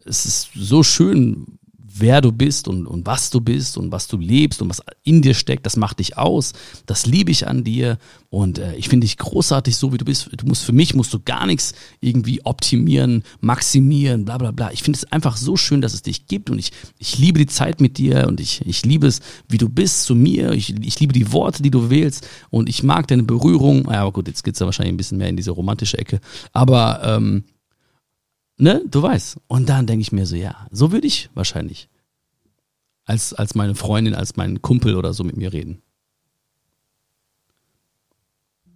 es 0.05 0.27
ist 0.27 0.51
so 0.55 0.83
schön, 0.83 1.59
wer 1.95 2.21
du 2.21 2.33
bist 2.33 2.69
und, 2.69 2.87
und 2.87 3.07
was 3.07 3.31
du 3.31 3.41
bist 3.41 3.77
und 3.77 3.93
was 3.93 4.09
du 4.09 4.17
lebst 4.17 4.63
und 4.63 4.69
was 4.69 4.83
in 5.03 5.23
dir 5.23 5.35
steckt, 5.35 5.67
das 5.67 5.77
macht 5.77 5.99
dich 5.99 6.17
aus. 6.17 6.53
Das 6.87 7.07
liebe 7.07 7.31
ich 7.31 7.47
an 7.47 7.65
dir 7.65 7.99
und 8.31 8.59
äh, 8.59 8.75
ich 8.77 8.89
finde 8.89 9.07
dich 9.07 9.19
großartig, 9.19 9.77
so 9.77 9.93
wie 9.93 9.99
du 9.99 10.05
bist. 10.05 10.31
Du 10.37 10.47
musst 10.47 10.65
für 10.65 10.73
mich 10.73 10.95
musst 10.95 11.13
du 11.13 11.21
gar 11.21 11.47
nichts 11.47 11.75
irgendwie 12.01 12.45
optimieren, 12.45 13.25
maximieren, 13.41 14.25
bla 14.25 14.39
bla 14.39 14.51
bla. 14.51 14.71
Ich 14.73 14.83
finde 14.83 14.99
es 14.99 15.13
einfach 15.13 15.37
so 15.37 15.57
schön, 15.57 15.81
dass 15.81 15.95
es 15.95 16.03
dich 16.03 16.27
gibt 16.27 16.51
und 16.51 16.59
ich, 16.59 16.73
ich 16.99 17.19
liebe 17.19 17.39
die 17.39 17.47
Zeit 17.47 17.81
mit 17.81 17.99
dir 17.99 18.27
und 18.29 18.41
ich, 18.41 18.67
ich 18.67 18.85
liebe 18.85 19.07
es, 19.07 19.21
wie 19.49 19.59
du 19.59 19.69
bist 19.69 20.05
zu 20.05 20.15
mir. 20.15 20.53
Ich, 20.53 20.75
ich 20.81 20.99
liebe 21.01 21.13
die 21.13 21.33
Worte, 21.33 21.63
die 21.63 21.71
du 21.71 21.91
wählst 21.91 22.27
und 22.51 22.69
ich 22.69 22.83
mag 22.83 23.07
deine 23.09 23.23
Berührung. 23.23 23.85
Ja, 23.91 24.03
aber 24.03 24.13
gut, 24.13 24.29
jetzt 24.29 24.45
geht's 24.45 24.61
ja 24.61 24.67
wahrscheinlich 24.67 24.95
ein 24.95 24.99
bisschen 24.99 25.19
mehr 25.19 25.29
in 25.29 25.37
diese 25.37 25.51
romantische 25.51 25.99
Ecke. 25.99 26.21
Aber 26.53 27.01
ähm, 27.05 27.45
Ne, 28.59 28.83
du 28.89 29.03
weißt. 29.03 29.39
Und 29.49 29.69
dann 29.69 29.87
denke 29.87 30.03
ich 30.03 30.13
mir 30.13 30.27
so, 30.27 30.37
ja, 30.37 30.67
so 30.71 30.93
würde 30.93 31.07
ich 31.07 31.31
wahrscheinlich 31.35 31.89
als, 33.05 33.33
als 33.33 33.55
meine 33.55 33.75
Freundin, 33.75 34.15
als 34.15 34.37
mein 34.37 34.63
Kumpel 34.63 34.95
oder 34.95 35.13
so 35.13 35.25
mit 35.25 35.37
mir 35.37 35.53
reden. 35.53 35.83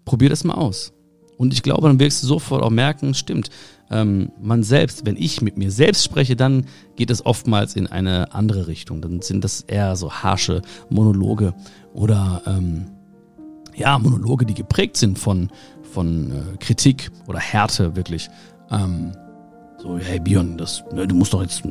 Probier 0.05 0.29
das 0.29 0.45
mal 0.45 0.55
aus. 0.55 0.93
Und 1.37 1.53
ich 1.53 1.63
glaube, 1.63 1.89
dann 1.89 2.01
wirst 2.01 2.23
du 2.23 2.27
sofort 2.27 2.63
auch 2.63 2.71
merken, 2.71 3.15
stimmt, 3.15 3.51
ähm, 3.91 4.33
man 4.41 4.63
selbst, 4.63 5.05
wenn 5.05 5.17
ich 5.17 5.43
mit 5.43 5.59
mir 5.59 5.71
selbst 5.71 6.05
spreche, 6.05 6.35
dann 6.35 6.67
geht 6.97 7.11
es 7.11 7.25
oftmals 7.25 7.77
in 7.77 7.87
eine 7.87 8.33
andere 8.33 8.67
Richtung. 8.67 9.03
Dann 9.03 9.21
sind 9.21 9.45
das 9.45 9.61
eher 9.61 9.97
so 9.97 10.11
harsche 10.11 10.63
Monologe 10.89 11.55
oder 11.93 12.43
ähm, 12.47 12.87
ja, 13.75 13.99
Monologe, 13.99 14.47
die 14.47 14.55
geprägt 14.55 14.97
sind 14.97 15.19
von, 15.19 15.51
von 15.93 16.33
äh, 16.33 16.57
Kritik 16.59 17.11
oder 17.27 17.39
Härte 17.39 17.95
wirklich. 17.95 18.29
Ähm, 18.71 19.13
so, 19.87 19.99
hey 19.99 20.19
Björn, 20.19 20.59
das, 20.59 20.85
ne, 20.93 21.07
du 21.07 21.15
musst 21.15 21.33
doch 21.33 21.43
jetzt 21.43 21.63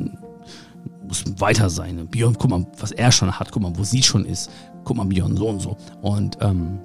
musst 1.06 1.40
weiter 1.40 1.70
sein. 1.70 1.96
Ne? 1.96 2.04
Björn, 2.04 2.36
guck 2.38 2.50
mal, 2.50 2.66
was 2.78 2.92
er 2.92 3.12
schon 3.12 3.38
hat, 3.38 3.52
guck 3.52 3.62
mal, 3.62 3.72
wo 3.76 3.84
sie 3.84 4.02
schon 4.02 4.24
ist. 4.24 4.50
Guck 4.84 4.96
mal, 4.96 5.04
Björn, 5.04 5.36
so 5.36 5.48
und 5.48 5.60
so. 5.60 5.76
Und 6.02 6.38
ähm, 6.40 6.78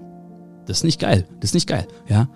das 0.65 0.79
ist 0.79 0.83
nicht 0.83 0.99
geil. 0.99 1.25
Das 1.39 1.51
ist 1.51 1.53
nicht 1.53 1.67
geil, 1.67 1.87
ja. 2.07 2.27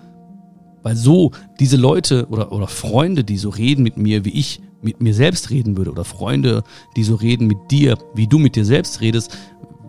Weil 0.82 0.96
so 0.96 1.32
diese 1.60 1.78
Leute 1.78 2.28
oder, 2.30 2.52
oder 2.52 2.68
Freunde, 2.68 3.24
die 3.24 3.38
so 3.38 3.50
reden 3.50 3.84
mit 3.84 3.98
mir, 3.98 4.24
wie 4.24 4.38
ich 4.38 4.62
mit 4.82 5.02
mir 5.02 5.16
selbst 5.16 5.50
reden 5.50 5.78
würde, 5.78 5.92
oder 5.92 6.06
Freunde, 6.06 6.64
die 6.96 7.04
so 7.04 7.16
reden 7.16 7.48
mit 7.48 7.58
dir, 7.72 7.98
wie 8.14 8.28
du 8.28 8.38
mit 8.38 8.56
dir 8.56 8.66
selbst 8.66 9.02
redest, 9.02 9.36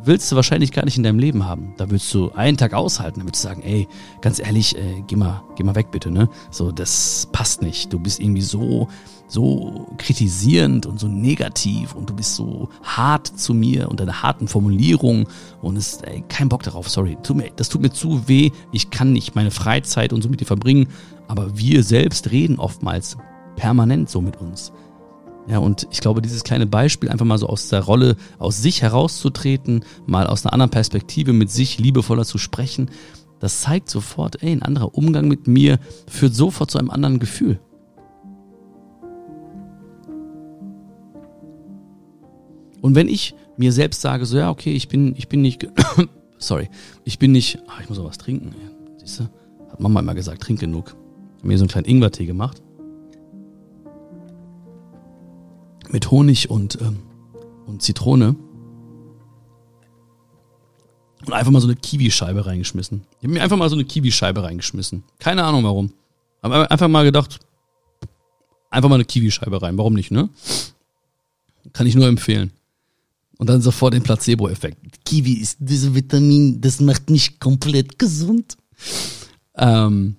willst 0.06 0.30
du 0.30 0.36
wahrscheinlich 0.36 0.72
gar 0.72 0.84
nicht 0.84 0.96
in 0.96 1.02
deinem 1.02 1.18
Leben 1.18 1.46
haben. 1.46 1.74
Da 1.76 1.90
würdest 1.90 2.12
du 2.14 2.30
einen 2.32 2.56
Tag 2.56 2.74
aushalten, 2.74 3.20
da 3.20 3.26
würdest 3.26 3.44
du 3.44 3.48
sagen, 3.48 3.62
ey, 3.62 3.88
ganz 4.20 4.38
ehrlich, 4.38 4.76
äh, 4.76 5.02
geh 5.06 5.16
mal, 5.16 5.42
geh 5.56 5.64
mal 5.64 5.74
weg 5.74 5.90
bitte, 5.90 6.10
ne? 6.10 6.28
So, 6.50 6.72
das 6.72 7.28
passt 7.32 7.62
nicht. 7.62 7.92
Du 7.92 7.98
bist 7.98 8.20
irgendwie 8.20 8.42
so, 8.42 8.88
so 9.28 9.86
kritisierend 9.98 10.86
und 10.86 11.00
so 11.00 11.08
negativ 11.08 11.94
und 11.94 12.08
du 12.08 12.14
bist 12.14 12.36
so 12.36 12.68
hart 12.82 13.26
zu 13.26 13.54
mir 13.54 13.88
und 13.88 14.00
deine 14.00 14.22
harten 14.22 14.48
Formulierungen 14.48 15.26
und 15.60 15.76
es, 15.76 16.00
ey, 16.02 16.24
kein 16.28 16.48
Bock 16.48 16.62
darauf, 16.62 16.88
sorry. 16.88 17.18
Tut 17.22 17.36
mir, 17.36 17.50
das 17.56 17.68
tut 17.68 17.82
mir 17.82 17.90
zu 17.90 18.28
weh. 18.28 18.50
Ich 18.72 18.90
kann 18.90 19.12
nicht 19.12 19.34
meine 19.34 19.50
Freizeit 19.50 20.12
und 20.12 20.22
so 20.22 20.28
mit 20.28 20.40
dir 20.40 20.46
verbringen, 20.46 20.88
aber 21.28 21.58
wir 21.58 21.82
selbst 21.82 22.30
reden 22.30 22.58
oftmals 22.58 23.16
permanent 23.56 24.08
so 24.08 24.20
mit 24.20 24.36
uns. 24.40 24.72
Ja, 25.48 25.58
und 25.58 25.86
ich 25.92 26.00
glaube, 26.00 26.22
dieses 26.22 26.42
kleine 26.42 26.66
Beispiel, 26.66 27.08
einfach 27.08 27.24
mal 27.24 27.38
so 27.38 27.46
aus 27.46 27.68
der 27.68 27.82
Rolle, 27.82 28.16
aus 28.38 28.60
sich 28.60 28.82
herauszutreten, 28.82 29.84
mal 30.06 30.26
aus 30.26 30.44
einer 30.44 30.52
anderen 30.52 30.70
Perspektive 30.70 31.32
mit 31.32 31.50
sich 31.50 31.78
liebevoller 31.78 32.24
zu 32.24 32.38
sprechen, 32.38 32.90
das 33.38 33.60
zeigt 33.60 33.88
sofort, 33.90 34.42
ey, 34.42 34.52
ein 34.52 34.62
anderer 34.62 34.94
Umgang 34.94 35.28
mit 35.28 35.46
mir 35.46 35.78
führt 36.08 36.34
sofort 36.34 36.70
zu 36.70 36.78
einem 36.78 36.90
anderen 36.90 37.18
Gefühl. 37.18 37.60
Und 42.80 42.94
wenn 42.94 43.08
ich 43.08 43.34
mir 43.56 43.72
selbst 43.72 44.00
sage, 44.00 44.26
so, 44.26 44.36
ja, 44.36 44.50
okay, 44.50 44.72
ich 44.72 44.88
bin, 44.88 45.14
ich 45.16 45.28
bin 45.28 45.42
nicht, 45.42 45.68
sorry, 46.38 46.68
ich 47.04 47.18
bin 47.18 47.32
nicht, 47.32 47.58
ach, 47.68 47.80
ich 47.80 47.88
muss 47.88 47.98
auch 47.98 48.04
was 48.04 48.18
trinken. 48.18 48.54
Siehst 48.98 49.20
du? 49.20 49.24
Hat 49.70 49.80
Mama 49.80 50.00
immer 50.00 50.14
gesagt, 50.14 50.42
trink 50.42 50.60
genug. 50.60 50.96
Hab 51.38 51.44
mir 51.44 51.58
so 51.58 51.64
einen 51.64 51.68
kleinen 51.68 51.86
Ingwertee 51.86 52.26
gemacht. 52.26 52.62
Mit 55.90 56.10
Honig 56.10 56.50
und, 56.50 56.80
ähm, 56.80 56.98
und 57.66 57.82
Zitrone. 57.82 58.36
Und 61.24 61.32
einfach 61.32 61.50
mal 61.50 61.60
so 61.60 61.66
eine 61.66 61.76
Kiwischeibe 61.76 62.46
reingeschmissen. 62.46 63.02
Ich 63.18 63.24
habe 63.24 63.34
mir 63.34 63.42
einfach 63.42 63.56
mal 63.56 63.68
so 63.68 63.74
eine 63.74 63.84
Kiwischeibe 63.84 64.42
reingeschmissen. 64.42 65.02
Keine 65.18 65.44
Ahnung 65.44 65.64
warum. 65.64 65.92
Aber 66.40 66.70
einfach 66.70 66.88
mal 66.88 67.04
gedacht, 67.04 67.40
einfach 68.70 68.88
mal 68.88 68.96
eine 68.96 69.04
Kiwischeibe 69.04 69.60
rein. 69.60 69.76
Warum 69.76 69.94
nicht, 69.94 70.10
ne? 70.10 70.28
Kann 71.72 71.86
ich 71.86 71.96
nur 71.96 72.06
empfehlen. 72.06 72.52
Und 73.38 73.48
dann 73.48 73.60
sofort 73.60 73.94
den 73.94 74.02
Placebo-Effekt. 74.02 75.04
Kiwi 75.04 75.34
ist 75.34 75.58
dieses 75.60 75.94
Vitamin, 75.94 76.60
das 76.60 76.80
macht 76.80 77.10
nicht 77.10 77.40
komplett 77.40 77.98
gesund. 77.98 78.56
Ähm, 79.56 80.16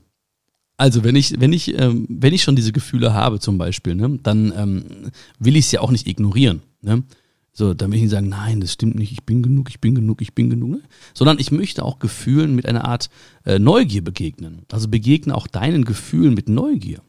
also 0.78 1.04
wenn 1.04 1.16
ich, 1.16 1.40
wenn 1.40 1.54
ich, 1.54 1.78
ähm, 1.80 2.06
wenn 2.08 2.34
ich 2.34 2.44
schon 2.44 2.56
diese 2.56 2.72
Gefühle 2.72 3.14
habe 3.14 3.40
zum 3.40 3.58
Beispiel, 3.58 3.96
ne, 3.96 4.20
dann 4.22 4.54
ähm, 4.56 5.12
will 5.40 5.56
ich 5.56 5.66
es 5.66 5.72
ja 5.72 5.82
auch 5.82 5.92
nicht 5.92 6.08
ignorieren. 6.08 6.62
Ne? 6.82 7.04
So, 7.52 7.74
dann 7.74 7.90
will 7.90 7.98
ich 7.98 8.04
nicht 8.04 8.12
sagen, 8.12 8.30
nein, 8.30 8.62
das 8.62 8.74
stimmt 8.74 8.96
nicht, 8.96 9.12
ich 9.12 9.24
bin 9.24 9.42
genug, 9.42 9.70
ich 9.70 9.82
bin 9.82 9.96
genug, 9.96 10.22
ich 10.22 10.36
bin 10.36 10.52
genug, 10.52 10.70
ne? 10.70 10.82
sondern 11.16 11.40
ich 11.40 11.52
möchte 11.52 11.84
auch 11.84 11.98
Gefühlen 11.98 12.56
mit 12.56 12.68
einer 12.68 12.86
Art 12.86 13.10
äh, 13.46 13.58
Neugier 13.58 14.04
begegnen. 14.04 14.62
Also 14.72 14.88
begegne 14.88 15.34
auch 15.34 15.48
deinen 15.48 15.84
Gefühlen 15.84 16.36
mit 16.36 16.48
Neugier. 16.48 17.02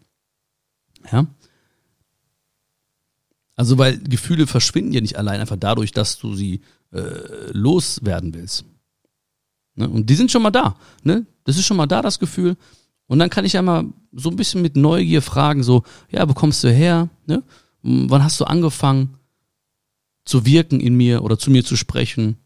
Ja? 1.13 1.27
Also, 3.55 3.77
weil 3.77 3.99
Gefühle 3.99 4.47
verschwinden 4.47 4.93
ja 4.93 5.01
nicht 5.01 5.19
allein 5.19 5.41
einfach 5.41 5.57
dadurch, 5.59 5.93
dass 5.93 6.19
du 6.19 6.35
sie 6.35 6.61
äh, 6.93 7.51
loswerden 7.53 8.33
willst. 8.33 8.65
Ne? 9.75 9.89
Und 9.89 10.09
die 10.09 10.15
sind 10.15 10.31
schon 10.31 10.43
mal 10.43 10.51
da. 10.51 10.77
Ne? 11.03 11.27
Das 11.45 11.59
ist 11.59 11.67
schon 11.67 11.77
mal 11.77 11.87
da, 11.87 12.01
das 12.01 12.19
Gefühl. 12.19 12.57
Und 13.09 13.19
dann 13.19 13.31
kann 13.31 13.45
ich 13.45 13.55
ja 13.55 13.63
mal 13.63 13.85
so 14.13 14.31
ein 14.31 14.37
bisschen 14.37 14.63
mit 14.63 14.77
Neugier 14.77 15.23
fragen, 15.23 15.63
so, 15.63 15.83
ja, 16.11 16.29
wo 16.29 16.35
kommst 16.35 16.63
du 16.63 16.71
her? 16.71 17.09
Ne? 17.27 17.43
Wann 17.83 18.23
hast 18.23 18.39
du 18.41 18.45
angefangen? 18.45 19.19
zu 20.29 20.45
wirken 20.45 20.79
in 20.79 20.95
mir 20.95 21.25
oder 21.25 21.39
zu 21.39 21.51
mir 21.51 21.65
zu 21.65 21.75
sprechen? 21.75 22.37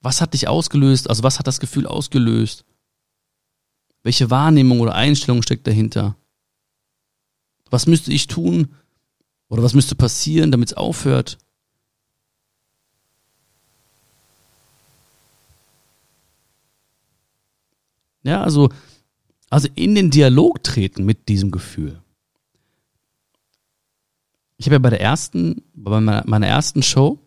Was 0.00 0.20
hat 0.20 0.34
dich 0.34 0.48
ausgelöst? 0.48 1.08
Also 1.08 1.22
was 1.22 1.38
hat 1.38 1.46
das 1.46 1.60
Gefühl 1.60 1.86
ausgelöst? 1.86 2.64
Welche 4.02 4.28
Wahrnehmung 4.28 4.80
oder 4.80 4.94
Einstellung 4.94 5.40
steckt 5.42 5.66
dahinter? 5.66 6.16
Was 7.70 7.86
müsste 7.86 8.12
ich 8.12 8.26
tun 8.26 8.74
oder 9.48 9.62
was 9.62 9.72
müsste 9.72 9.94
passieren, 9.94 10.50
damit 10.50 10.70
es 10.70 10.76
aufhört? 10.76 11.38
Ja, 18.24 18.42
also, 18.42 18.70
also 19.48 19.68
in 19.76 19.94
den 19.94 20.10
Dialog 20.10 20.64
treten 20.64 21.04
mit 21.04 21.28
diesem 21.28 21.50
Gefühl 21.50 22.00
ich 24.56 24.66
habe 24.66 24.76
ja 24.76 24.78
bei 24.80 24.90
der 24.90 25.00
ersten, 25.00 25.62
bei 25.74 26.00
meiner, 26.00 26.22
meiner 26.26 26.46
ersten 26.46 26.82
Show, 26.82 27.18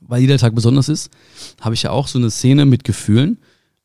weil 0.00 0.20
jeder 0.20 0.38
Tag 0.38 0.54
besonders 0.54 0.88
ist, 0.88 1.10
habe 1.60 1.74
ich 1.74 1.82
ja 1.82 1.90
auch 1.90 2.08
so 2.08 2.18
eine 2.18 2.30
Szene 2.30 2.64
mit 2.64 2.84
Gefühlen. 2.84 3.38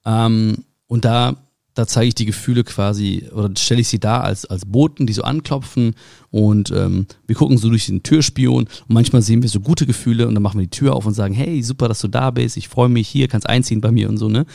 Ähm, 0.06 0.64
und 0.88 1.06
da, 1.06 1.36
da 1.74 1.86
zeige 1.86 2.08
ich 2.08 2.16
die 2.16 2.26
Gefühle 2.26 2.64
quasi 2.64 3.30
oder 3.34 3.52
stelle 3.58 3.82
ich 3.82 3.88
sie 3.88 4.00
da 4.00 4.22
als, 4.22 4.46
als 4.46 4.66
Boten, 4.66 5.06
die 5.06 5.14
so 5.14 5.24
anklopfen 5.24 5.94
und 6.32 6.72
ähm, 6.72 7.06
wir 7.28 7.36
gucken 7.36 7.58
so 7.58 7.70
durch 7.70 7.88
den 7.88 8.02
Türspion 8.02 8.64
und 8.64 8.94
manchmal 8.94 9.22
sehen 9.22 9.42
wir 9.42 9.50
so 9.50 9.60
gute 9.60 9.86
Gefühle 9.86 10.28
und 10.28 10.36
dann 10.36 10.44
machen 10.44 10.60
wir 10.60 10.68
die 10.68 10.78
Tür 10.78 10.96
auf 10.96 11.06
und 11.06 11.14
sagen, 11.14 11.34
hey, 11.34 11.62
super, 11.62 11.88
dass 11.88 12.02
du 12.02 12.08
da 12.08 12.32
bist, 12.32 12.56
ich 12.58 12.70
freue 12.70 12.90
mich 12.90 13.08
hier, 13.08 13.28
kannst 13.28 13.50
einziehen 13.50 13.82
bei 13.82 13.92
mir 13.92 14.10
und 14.10 14.18
so, 14.18 14.30
ne? 14.30 14.46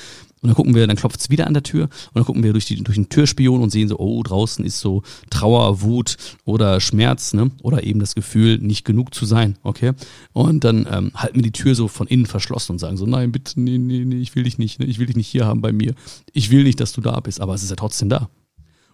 Und 0.42 0.48
dann 0.48 0.56
gucken 0.56 0.74
wir, 0.74 0.86
dann 0.86 0.96
klopft 0.96 1.20
es 1.20 1.28
wieder 1.28 1.46
an 1.46 1.52
der 1.52 1.62
Tür 1.62 1.84
und 1.84 2.14
dann 2.14 2.24
gucken 2.24 2.42
wir 2.42 2.52
durch, 2.52 2.64
die, 2.64 2.82
durch 2.82 2.96
den 2.96 3.10
Türspion 3.10 3.60
und 3.60 3.70
sehen 3.70 3.88
so, 3.88 3.98
oh, 3.98 4.22
draußen 4.22 4.64
ist 4.64 4.80
so 4.80 5.02
Trauer, 5.28 5.82
Wut 5.82 6.16
oder 6.44 6.80
Schmerz, 6.80 7.34
ne? 7.34 7.50
Oder 7.62 7.84
eben 7.84 8.00
das 8.00 8.14
Gefühl, 8.14 8.56
nicht 8.58 8.86
genug 8.86 9.14
zu 9.14 9.26
sein, 9.26 9.58
okay? 9.62 9.92
Und 10.32 10.64
dann 10.64 10.86
ähm, 10.90 11.12
halten 11.14 11.36
wir 11.36 11.42
die 11.42 11.52
Tür 11.52 11.74
so 11.74 11.88
von 11.88 12.06
innen 12.06 12.24
verschlossen 12.24 12.72
und 12.72 12.78
sagen 12.78 12.96
so, 12.96 13.04
nein, 13.04 13.32
bitte, 13.32 13.60
nee, 13.60 13.76
nee, 13.76 14.04
nee, 14.06 14.20
ich 14.20 14.34
will 14.34 14.44
dich 14.44 14.56
nicht, 14.56 14.80
ne? 14.80 14.86
ich 14.86 14.98
will 14.98 15.06
dich 15.06 15.16
nicht 15.16 15.28
hier 15.28 15.44
haben 15.44 15.60
bei 15.60 15.72
mir. 15.72 15.94
Ich 16.32 16.50
will 16.50 16.64
nicht, 16.64 16.80
dass 16.80 16.92
du 16.92 17.02
da 17.02 17.20
bist, 17.20 17.40
aber 17.40 17.54
es 17.54 17.62
ist 17.62 17.70
ja 17.70 17.76
trotzdem 17.76 18.08
da. 18.08 18.30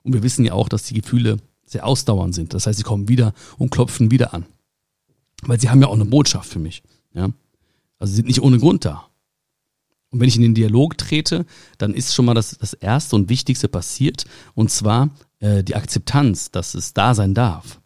Und 0.03 0.15
wir 0.15 0.25
wissen 0.25 0.45
ja 0.45 0.53
auch, 0.53 0.69
dass 0.69 0.83
die 0.83 0.95
Gefühle 0.95 1.37
sehr 1.65 1.87
ausdauernd 1.87 2.35
sind. 2.35 2.55
Das 2.55 2.67
heißt, 2.67 2.79
sie 2.79 2.85
kommen 2.85 3.09
wieder 3.09 3.35
und 3.57 3.71
klopfen 3.71 4.11
wieder 4.11 4.35
an. 4.35 4.47
Weil 5.43 5.61
sie 5.61 5.69
haben 5.69 5.81
ja 5.81 5.87
auch 5.87 5.95
eine 5.95 6.05
Botschaft 6.07 6.49
für 6.49 6.59
mich, 6.59 6.83
ja? 7.15 7.29
Also 7.99 8.11
sie 8.11 8.17
sind 8.17 8.27
nicht 8.27 8.43
ohne 8.43 8.59
Grund 8.59 8.85
da. 8.85 9.06
Und 10.17 10.21
wenn 10.21 10.29
ich 10.29 10.37
in 10.37 10.43
den 10.43 10.55
Dialog 10.55 10.97
trete, 10.97 11.45
dann 11.77 11.93
ist 11.93 12.15
schon 12.15 12.25
mal 12.25 12.33
das, 12.33 12.57
das 12.57 12.73
Erste 12.73 13.17
und 13.17 13.29
Wichtigste 13.29 13.69
passiert, 13.69 14.25
und 14.55 14.71
zwar 14.71 15.11
äh, 15.41 15.63
die 15.63 15.77
Akzeptanz, 15.77 16.51
dass 16.51 16.73
es 16.73 16.95
da 16.95 17.15
sein 17.15 17.35
darf. 17.35 17.83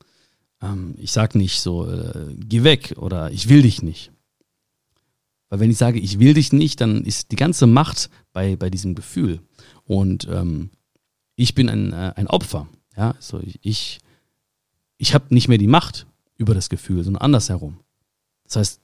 Ähm, 0.63 0.95
ich 0.99 1.11
sage 1.11 1.39
nicht 1.39 1.61
so, 1.61 1.91
äh, 1.91 2.37
geh 2.37 2.63
weg 2.63 2.95
oder 2.99 3.33
ich 3.33 3.49
will 3.49 3.63
dich 3.63 3.83
nicht. 3.83 4.13
Weil 5.49 5.59
wenn 5.59 5.73
ich 5.73 5.77
sage, 5.77 5.99
ich 5.99 6.21
will 6.21 6.35
dich 6.35 6.53
nicht, 6.53 6.81
dann 6.81 7.03
ist 7.03 7.33
die 7.33 7.37
ganze 7.37 7.67
Macht 7.67 8.11
bei, 8.33 8.55
bei 8.55 8.71
diesem 8.71 8.95
Gefühl. 8.95 9.41
Und 9.83 10.29
ähm, 10.31 10.71
ich 11.35 11.57
bin 11.57 11.69
ein, 11.69 11.93
äh, 11.93 12.13
ein 12.15 12.29
Opfer. 12.29 12.69
Ja, 12.97 13.11
also 13.17 13.41
ich, 13.61 13.99
ich 14.99 15.15
habe 15.15 15.35
nicht 15.35 15.49
mehr 15.49 15.59
die 15.59 15.67
Macht 15.67 16.07
über 16.37 16.55
das 16.55 16.69
Gefühl, 16.69 17.03
sondern 17.03 17.23
andersherum. 17.23 17.81
Das 18.45 18.55
heißt, 18.55 18.81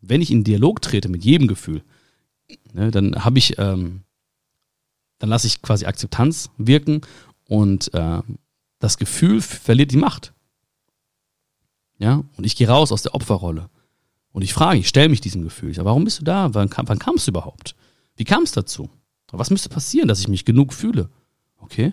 wenn 0.00 0.22
ich 0.22 0.30
in 0.30 0.44
Dialog 0.44 0.80
trete 0.80 1.10
mit 1.10 1.26
jedem 1.26 1.46
Gefühl, 1.46 1.82
Ne, 2.72 2.90
dann 2.90 3.24
habe 3.24 3.38
ich, 3.38 3.58
ähm, 3.58 4.02
dann 5.18 5.30
lasse 5.30 5.46
ich 5.46 5.62
quasi 5.62 5.86
Akzeptanz 5.86 6.50
wirken 6.58 7.00
und 7.48 7.92
äh, 7.94 8.22
das 8.78 8.98
Gefühl 8.98 9.40
verliert 9.40 9.92
die 9.92 9.96
Macht. 9.96 10.32
Ja, 11.98 12.22
und 12.36 12.44
ich 12.44 12.56
gehe 12.56 12.68
raus 12.68 12.92
aus 12.92 13.02
der 13.02 13.14
Opferrolle. 13.14 13.70
Und 14.32 14.42
ich 14.42 14.52
frage, 14.52 14.78
ich 14.78 14.88
stelle 14.88 15.08
mich 15.08 15.22
diesem 15.22 15.42
Gefühl. 15.42 15.70
Ich 15.70 15.76
sage, 15.76 15.86
warum 15.86 16.04
bist 16.04 16.20
du 16.20 16.24
da? 16.24 16.52
Wann, 16.52 16.68
kam, 16.68 16.86
wann 16.88 16.98
kamst 16.98 17.26
du 17.26 17.30
überhaupt? 17.30 17.74
Wie 18.16 18.24
kam 18.24 18.42
es 18.42 18.52
dazu? 18.52 18.90
Was 19.32 19.50
müsste 19.50 19.68
passieren, 19.68 20.08
dass 20.08 20.20
ich 20.20 20.28
mich 20.28 20.44
genug 20.44 20.72
fühle? 20.72 21.10
Okay. 21.58 21.92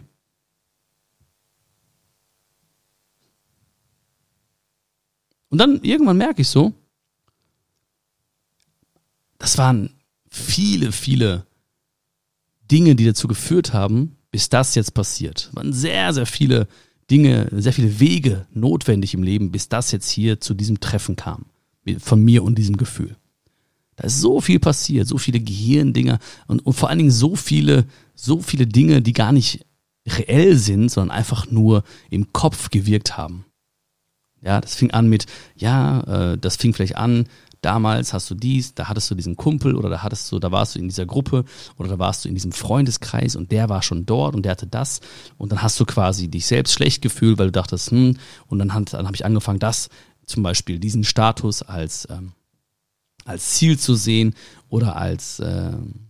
Und 5.49 5.57
dann 5.57 5.81
irgendwann 5.83 6.17
merke 6.17 6.41
ich 6.41 6.49
so, 6.49 6.73
das 9.37 9.57
waren 9.57 9.93
viele, 10.33 10.91
viele 10.91 11.45
Dinge, 12.71 12.95
die 12.95 13.05
dazu 13.05 13.27
geführt 13.27 13.73
haben, 13.73 14.17
bis 14.31 14.49
das 14.49 14.75
jetzt 14.75 14.93
passiert. 14.93 15.49
Es 15.49 15.55
waren 15.55 15.73
sehr, 15.73 16.13
sehr 16.13 16.25
viele 16.25 16.67
Dinge, 17.11 17.49
sehr 17.51 17.73
viele 17.73 17.99
Wege 17.99 18.47
notwendig 18.51 19.13
im 19.13 19.21
Leben, 19.21 19.51
bis 19.51 19.69
das 19.69 19.91
jetzt 19.91 20.09
hier 20.09 20.41
zu 20.41 20.53
diesem 20.53 20.79
Treffen 20.79 21.15
kam. 21.15 21.45
Von 21.99 22.23
mir 22.23 22.43
und 22.43 22.57
diesem 22.57 22.77
Gefühl. 22.77 23.15
Da 23.95 24.05
ist 24.05 24.21
so 24.21 24.41
viel 24.41 24.59
passiert, 24.59 25.07
so 25.07 25.17
viele 25.17 25.39
Gehirndinger 25.39 26.17
und, 26.47 26.65
und 26.65 26.73
vor 26.73 26.89
allen 26.89 26.97
Dingen 26.97 27.11
so 27.11 27.35
viele, 27.35 27.85
so 28.15 28.41
viele 28.41 28.65
Dinge, 28.65 29.01
die 29.01 29.13
gar 29.13 29.33
nicht 29.33 29.65
reell 30.07 30.57
sind, 30.57 30.89
sondern 30.89 31.15
einfach 31.15 31.51
nur 31.51 31.83
im 32.09 32.33
Kopf 32.33 32.69
gewirkt 32.69 33.17
haben. 33.17 33.45
Ja, 34.41 34.59
das 34.61 34.75
fing 34.75 34.91
an 34.91 35.09
mit, 35.09 35.25
ja, 35.55 36.31
äh, 36.31 36.37
das 36.37 36.55
fing 36.55 36.73
vielleicht 36.73 36.95
an, 36.95 37.27
damals 37.65 38.13
hast 38.13 38.29
du 38.29 38.35
dies, 38.35 38.75
da 38.75 38.87
hattest 38.87 39.09
du 39.09 39.15
diesen 39.15 39.35
Kumpel 39.35 39.75
oder 39.75 39.89
da 39.89 40.03
hattest 40.03 40.31
du, 40.31 40.39
da 40.39 40.51
warst 40.51 40.75
du 40.75 40.79
in 40.79 40.87
dieser 40.87 41.05
Gruppe 41.05 41.45
oder 41.77 41.89
da 41.89 41.99
warst 41.99 42.25
du 42.25 42.29
in 42.29 42.35
diesem 42.35 42.51
Freundeskreis 42.51 43.35
und 43.35 43.51
der 43.51 43.69
war 43.69 43.81
schon 43.81 44.05
dort 44.05 44.35
und 44.35 44.43
der 44.43 44.51
hatte 44.51 44.67
das. 44.67 44.99
Und 45.37 45.51
dann 45.51 45.61
hast 45.61 45.79
du 45.79 45.85
quasi 45.85 46.27
dich 46.27 46.45
selbst 46.45 46.73
schlecht 46.73 47.01
gefühlt, 47.01 47.37
weil 47.37 47.47
du 47.47 47.51
dachtest, 47.51 47.91
hm, 47.91 48.17
und 48.47 48.59
dann, 48.59 48.67
dann 48.67 49.05
habe 49.05 49.15
ich 49.15 49.25
angefangen, 49.25 49.59
das 49.59 49.89
zum 50.25 50.43
Beispiel, 50.43 50.79
diesen 50.79 51.03
Status 51.03 51.61
als, 51.61 52.07
ähm, 52.09 52.33
als 53.25 53.51
Ziel 53.51 53.77
zu 53.77 53.95
sehen 53.95 54.35
oder 54.69 54.95
als, 54.95 55.41
ähm, 55.43 56.07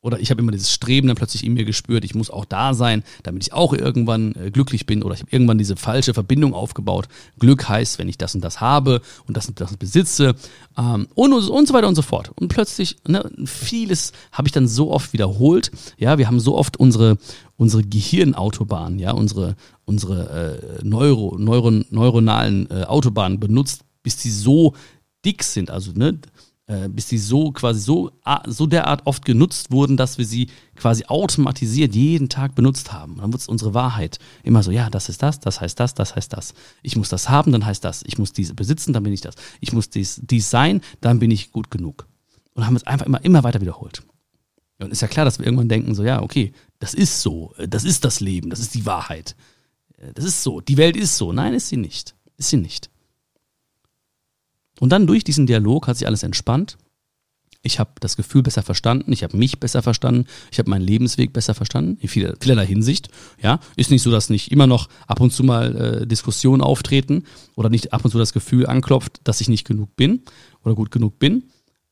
oder 0.00 0.20
ich 0.20 0.30
habe 0.30 0.40
immer 0.40 0.52
dieses 0.52 0.70
Streben 0.70 1.08
dann 1.08 1.16
plötzlich 1.16 1.44
in 1.44 1.54
mir 1.54 1.64
gespürt, 1.64 2.04
ich 2.04 2.14
muss 2.14 2.30
auch 2.30 2.44
da 2.44 2.72
sein, 2.72 3.02
damit 3.24 3.42
ich 3.42 3.52
auch 3.52 3.72
irgendwann 3.72 4.32
äh, 4.36 4.50
glücklich 4.52 4.86
bin. 4.86 5.02
Oder 5.02 5.14
ich 5.14 5.20
habe 5.20 5.32
irgendwann 5.32 5.58
diese 5.58 5.74
falsche 5.74 6.14
Verbindung 6.14 6.54
aufgebaut. 6.54 7.08
Glück 7.38 7.68
heißt, 7.68 7.98
wenn 7.98 8.08
ich 8.08 8.16
das 8.16 8.34
und 8.34 8.42
das 8.42 8.60
habe 8.60 9.02
und 9.26 9.36
das 9.36 9.48
und 9.48 9.60
das 9.60 9.76
besitze 9.76 10.36
ähm, 10.76 11.08
und, 11.14 11.32
und 11.32 11.68
so 11.68 11.74
weiter 11.74 11.88
und 11.88 11.96
so 11.96 12.02
fort. 12.02 12.30
Und 12.36 12.48
plötzlich, 12.48 12.96
ne, 13.08 13.28
vieles 13.44 14.12
habe 14.30 14.46
ich 14.46 14.52
dann 14.52 14.68
so 14.68 14.92
oft 14.92 15.12
wiederholt. 15.12 15.72
Ja, 15.96 16.16
wir 16.16 16.28
haben 16.28 16.38
so 16.38 16.56
oft 16.56 16.76
unsere, 16.76 17.18
unsere 17.56 17.82
Gehirnautobahn, 17.82 19.00
ja, 19.00 19.10
unsere, 19.10 19.56
unsere 19.84 20.80
äh, 20.80 20.84
Neuro, 20.84 21.36
Neuron, 21.38 21.84
neuronalen 21.90 22.70
äh, 22.70 22.84
Autobahnen 22.84 23.40
benutzt, 23.40 23.82
bis 24.04 24.16
die 24.16 24.30
so 24.30 24.74
dick 25.24 25.42
sind. 25.42 25.72
Also, 25.72 25.90
ne, 25.92 26.20
äh, 26.68 26.88
bis 26.88 27.06
die 27.06 27.16
so 27.16 27.50
quasi 27.50 27.80
so, 27.80 28.10
so 28.46 28.66
derart 28.66 29.06
oft 29.06 29.24
genutzt 29.24 29.70
wurden, 29.70 29.96
dass 29.96 30.18
wir 30.18 30.26
sie 30.26 30.48
quasi 30.76 31.06
automatisiert 31.06 31.94
jeden 31.94 32.28
Tag 32.28 32.54
benutzt 32.54 32.92
haben. 32.92 33.14
Und 33.14 33.22
dann 33.22 33.32
wird 33.32 33.40
es 33.40 33.48
unsere 33.48 33.72
Wahrheit 33.72 34.18
immer 34.42 34.62
so, 34.62 34.70
ja, 34.70 34.90
das 34.90 35.08
ist 35.08 35.22
das, 35.22 35.40
das 35.40 35.62
heißt 35.62 35.80
das, 35.80 35.94
das 35.94 36.14
heißt 36.14 36.32
das. 36.32 36.52
Ich 36.82 36.94
muss 36.94 37.08
das 37.08 37.30
haben, 37.30 37.52
dann 37.52 37.64
heißt 37.64 37.82
das. 37.84 38.02
Ich 38.06 38.18
muss 38.18 38.34
diese 38.34 38.54
besitzen, 38.54 38.92
dann 38.92 39.02
bin 39.02 39.14
ich 39.14 39.22
das. 39.22 39.34
Ich 39.60 39.72
muss 39.72 39.88
dies, 39.88 40.20
dies 40.22 40.50
sein, 40.50 40.82
dann 41.00 41.18
bin 41.18 41.30
ich 41.30 41.52
gut 41.52 41.70
genug. 41.70 42.06
Und 42.52 42.66
haben 42.66 42.76
es 42.76 42.86
einfach 42.86 43.06
immer, 43.06 43.24
immer 43.24 43.44
weiter 43.44 43.62
wiederholt. 43.62 44.02
Und 44.78 44.92
ist 44.92 45.00
ja 45.00 45.08
klar, 45.08 45.24
dass 45.24 45.38
wir 45.38 45.46
irgendwann 45.46 45.70
denken, 45.70 45.94
so, 45.94 46.04
ja, 46.04 46.22
okay, 46.22 46.52
das 46.78 46.92
ist 46.92 47.22
so, 47.22 47.54
das 47.66 47.84
ist 47.84 48.04
das 48.04 48.20
Leben, 48.20 48.50
das 48.50 48.60
ist 48.60 48.74
die 48.74 48.84
Wahrheit. 48.84 49.34
Äh, 49.96 50.12
das 50.12 50.24
ist 50.26 50.42
so, 50.42 50.60
die 50.60 50.76
Welt 50.76 50.96
ist 50.96 51.16
so. 51.16 51.32
Nein, 51.32 51.54
ist 51.54 51.68
sie 51.68 51.78
nicht. 51.78 52.14
Ist 52.36 52.50
sie 52.50 52.58
nicht. 52.58 52.90
Und 54.80 54.90
dann 54.90 55.06
durch 55.06 55.24
diesen 55.24 55.46
Dialog 55.46 55.86
hat 55.86 55.96
sich 55.96 56.06
alles 56.06 56.22
entspannt. 56.22 56.78
Ich 57.62 57.80
habe 57.80 57.90
das 58.00 58.16
Gefühl 58.16 58.42
besser 58.42 58.62
verstanden, 58.62 59.12
ich 59.12 59.24
habe 59.24 59.36
mich 59.36 59.58
besser 59.58 59.82
verstanden, 59.82 60.26
ich 60.52 60.60
habe 60.60 60.70
meinen 60.70 60.86
Lebensweg 60.86 61.32
besser 61.32 61.54
verstanden, 61.54 61.98
in 62.00 62.08
vieler, 62.08 62.34
vielerlei 62.40 62.64
Hinsicht. 62.64 63.08
Ja, 63.42 63.58
ist 63.74 63.90
nicht 63.90 64.02
so, 64.02 64.12
dass 64.12 64.30
nicht 64.30 64.52
immer 64.52 64.68
noch 64.68 64.88
ab 65.08 65.20
und 65.20 65.32
zu 65.32 65.42
mal 65.42 65.76
äh, 65.76 66.06
Diskussionen 66.06 66.62
auftreten 66.62 67.24
oder 67.56 67.68
nicht 67.68 67.92
ab 67.92 68.04
und 68.04 68.12
zu 68.12 68.18
das 68.18 68.32
Gefühl 68.32 68.66
anklopft, 68.66 69.20
dass 69.24 69.40
ich 69.40 69.48
nicht 69.48 69.66
genug 69.66 69.96
bin 69.96 70.22
oder 70.62 70.76
gut 70.76 70.92
genug 70.92 71.18
bin. 71.18 71.44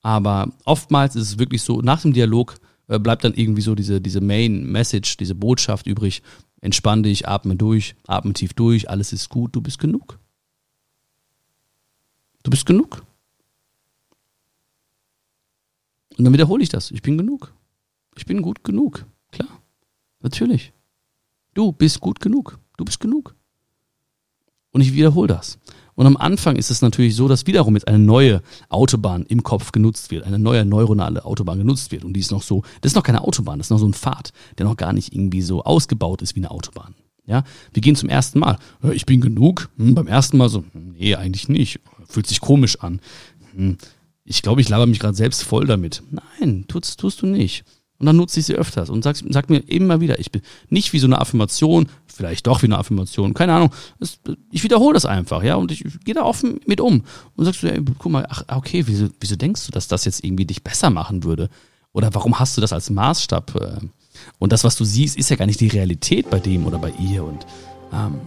Aber 0.02 0.52
oftmals 0.64 1.16
ist 1.16 1.30
es 1.30 1.38
wirklich 1.40 1.62
so, 1.62 1.80
nach 1.80 2.02
dem 2.02 2.12
Dialog 2.12 2.54
äh, 2.86 3.00
bleibt 3.00 3.24
dann 3.24 3.34
irgendwie 3.34 3.62
so 3.62 3.74
diese, 3.74 4.00
diese 4.00 4.20
Main 4.20 4.64
Message, 4.70 5.16
diese 5.16 5.34
Botschaft 5.34 5.88
übrig. 5.88 6.22
Entspann 6.60 7.02
dich, 7.02 7.26
atme 7.26 7.56
durch, 7.56 7.96
atme 8.06 8.32
tief 8.32 8.54
durch, 8.54 8.88
alles 8.88 9.12
ist 9.12 9.28
gut, 9.28 9.54
du 9.54 9.60
bist 9.60 9.80
genug. 9.80 10.18
Du 12.46 12.50
bist 12.50 12.64
genug. 12.64 13.02
Und 16.16 16.24
dann 16.24 16.32
wiederhole 16.32 16.62
ich 16.62 16.68
das. 16.68 16.92
Ich 16.92 17.02
bin 17.02 17.18
genug. 17.18 17.52
Ich 18.14 18.24
bin 18.24 18.40
gut 18.40 18.62
genug. 18.62 19.04
Klar. 19.32 19.48
Natürlich. 20.20 20.72
Du 21.54 21.72
bist 21.72 21.98
gut 21.98 22.20
genug. 22.20 22.60
Du 22.76 22.84
bist 22.84 23.00
genug. 23.00 23.34
Und 24.70 24.80
ich 24.80 24.92
wiederhole 24.92 25.26
das. 25.26 25.58
Und 25.96 26.06
am 26.06 26.16
Anfang 26.16 26.54
ist 26.54 26.70
es 26.70 26.82
natürlich 26.82 27.16
so, 27.16 27.26
dass 27.26 27.48
wiederum 27.48 27.74
jetzt 27.74 27.88
eine 27.88 27.98
neue 27.98 28.42
Autobahn 28.68 29.26
im 29.26 29.42
Kopf 29.42 29.72
genutzt 29.72 30.12
wird, 30.12 30.22
eine 30.22 30.38
neue 30.38 30.64
neuronale 30.64 31.24
Autobahn 31.24 31.58
genutzt 31.58 31.90
wird. 31.90 32.04
Und 32.04 32.12
die 32.12 32.20
ist 32.20 32.30
noch 32.30 32.42
so, 32.42 32.62
das 32.80 32.92
ist 32.92 32.96
noch 32.96 33.02
keine 33.02 33.22
Autobahn, 33.22 33.58
das 33.58 33.66
ist 33.66 33.70
noch 33.70 33.78
so 33.78 33.88
ein 33.88 33.92
Pfad, 33.92 34.32
der 34.56 34.66
noch 34.66 34.76
gar 34.76 34.92
nicht 34.92 35.12
irgendwie 35.12 35.42
so 35.42 35.64
ausgebaut 35.64 36.22
ist 36.22 36.36
wie 36.36 36.40
eine 36.40 36.52
Autobahn. 36.52 36.94
Ja, 37.26 37.42
wir 37.72 37.82
gehen 37.82 37.96
zum 37.96 38.08
ersten 38.08 38.38
Mal. 38.38 38.58
Ich 38.92 39.06
bin 39.06 39.20
genug. 39.20 39.68
Hm, 39.76 39.94
beim 39.94 40.06
ersten 40.06 40.38
Mal 40.38 40.48
so, 40.48 40.64
nee, 40.72 41.14
eigentlich 41.16 41.48
nicht. 41.48 41.80
Fühlt 42.08 42.26
sich 42.26 42.40
komisch 42.40 42.80
an. 42.80 43.00
Hm, 43.54 43.76
ich 44.24 44.42
glaube, 44.42 44.60
ich 44.60 44.68
laber 44.68 44.86
mich 44.86 45.00
gerade 45.00 45.16
selbst 45.16 45.42
voll 45.42 45.66
damit. 45.66 46.02
Nein, 46.10 46.64
tust, 46.68 47.00
tust 47.00 47.22
du 47.22 47.26
nicht. 47.26 47.64
Und 47.98 48.06
dann 48.06 48.16
nutze 48.16 48.40
ich 48.40 48.46
sie 48.46 48.54
öfters 48.54 48.90
und 48.90 49.02
sag, 49.02 49.16
sag 49.30 49.48
mir 49.48 49.58
immer 49.58 50.00
wieder, 50.00 50.18
ich 50.18 50.30
bin 50.30 50.42
nicht 50.68 50.92
wie 50.92 50.98
so 50.98 51.06
eine 51.06 51.18
Affirmation, 51.18 51.88
vielleicht 52.06 52.46
doch 52.46 52.60
wie 52.60 52.66
eine 52.66 52.76
Affirmation, 52.76 53.32
keine 53.32 53.54
Ahnung. 53.54 53.70
Das, 53.98 54.18
ich 54.50 54.62
wiederhole 54.62 54.92
das 54.94 55.06
einfach, 55.06 55.42
ja, 55.42 55.54
und 55.54 55.72
ich, 55.72 55.84
ich 55.84 56.00
gehe 56.00 56.14
da 56.14 56.22
offen 56.22 56.60
mit 56.66 56.80
um. 56.80 57.04
Und 57.36 57.44
sagst 57.46 57.62
du, 57.62 57.72
ey, 57.72 57.80
guck 57.98 58.12
mal, 58.12 58.26
ach, 58.28 58.42
okay, 58.48 58.82
wieso, 58.86 59.08
wieso 59.18 59.36
denkst 59.36 59.64
du, 59.66 59.72
dass 59.72 59.88
das 59.88 60.04
jetzt 60.04 60.22
irgendwie 60.24 60.44
dich 60.44 60.62
besser 60.62 60.90
machen 60.90 61.24
würde? 61.24 61.48
Oder 61.92 62.14
warum 62.14 62.38
hast 62.38 62.56
du 62.58 62.60
das 62.60 62.74
als 62.74 62.90
Maßstab? 62.90 63.54
Äh? 63.54 63.86
Und 64.38 64.52
das, 64.52 64.64
was 64.64 64.76
du 64.76 64.84
siehst, 64.84 65.16
ist 65.16 65.30
ja 65.30 65.36
gar 65.36 65.46
nicht 65.46 65.60
die 65.60 65.68
Realität 65.68 66.30
bei 66.30 66.38
dem 66.38 66.66
oder 66.66 66.78
bei 66.78 66.92
ihr. 66.98 67.24
Und 67.24 67.46
ähm, 67.92 68.20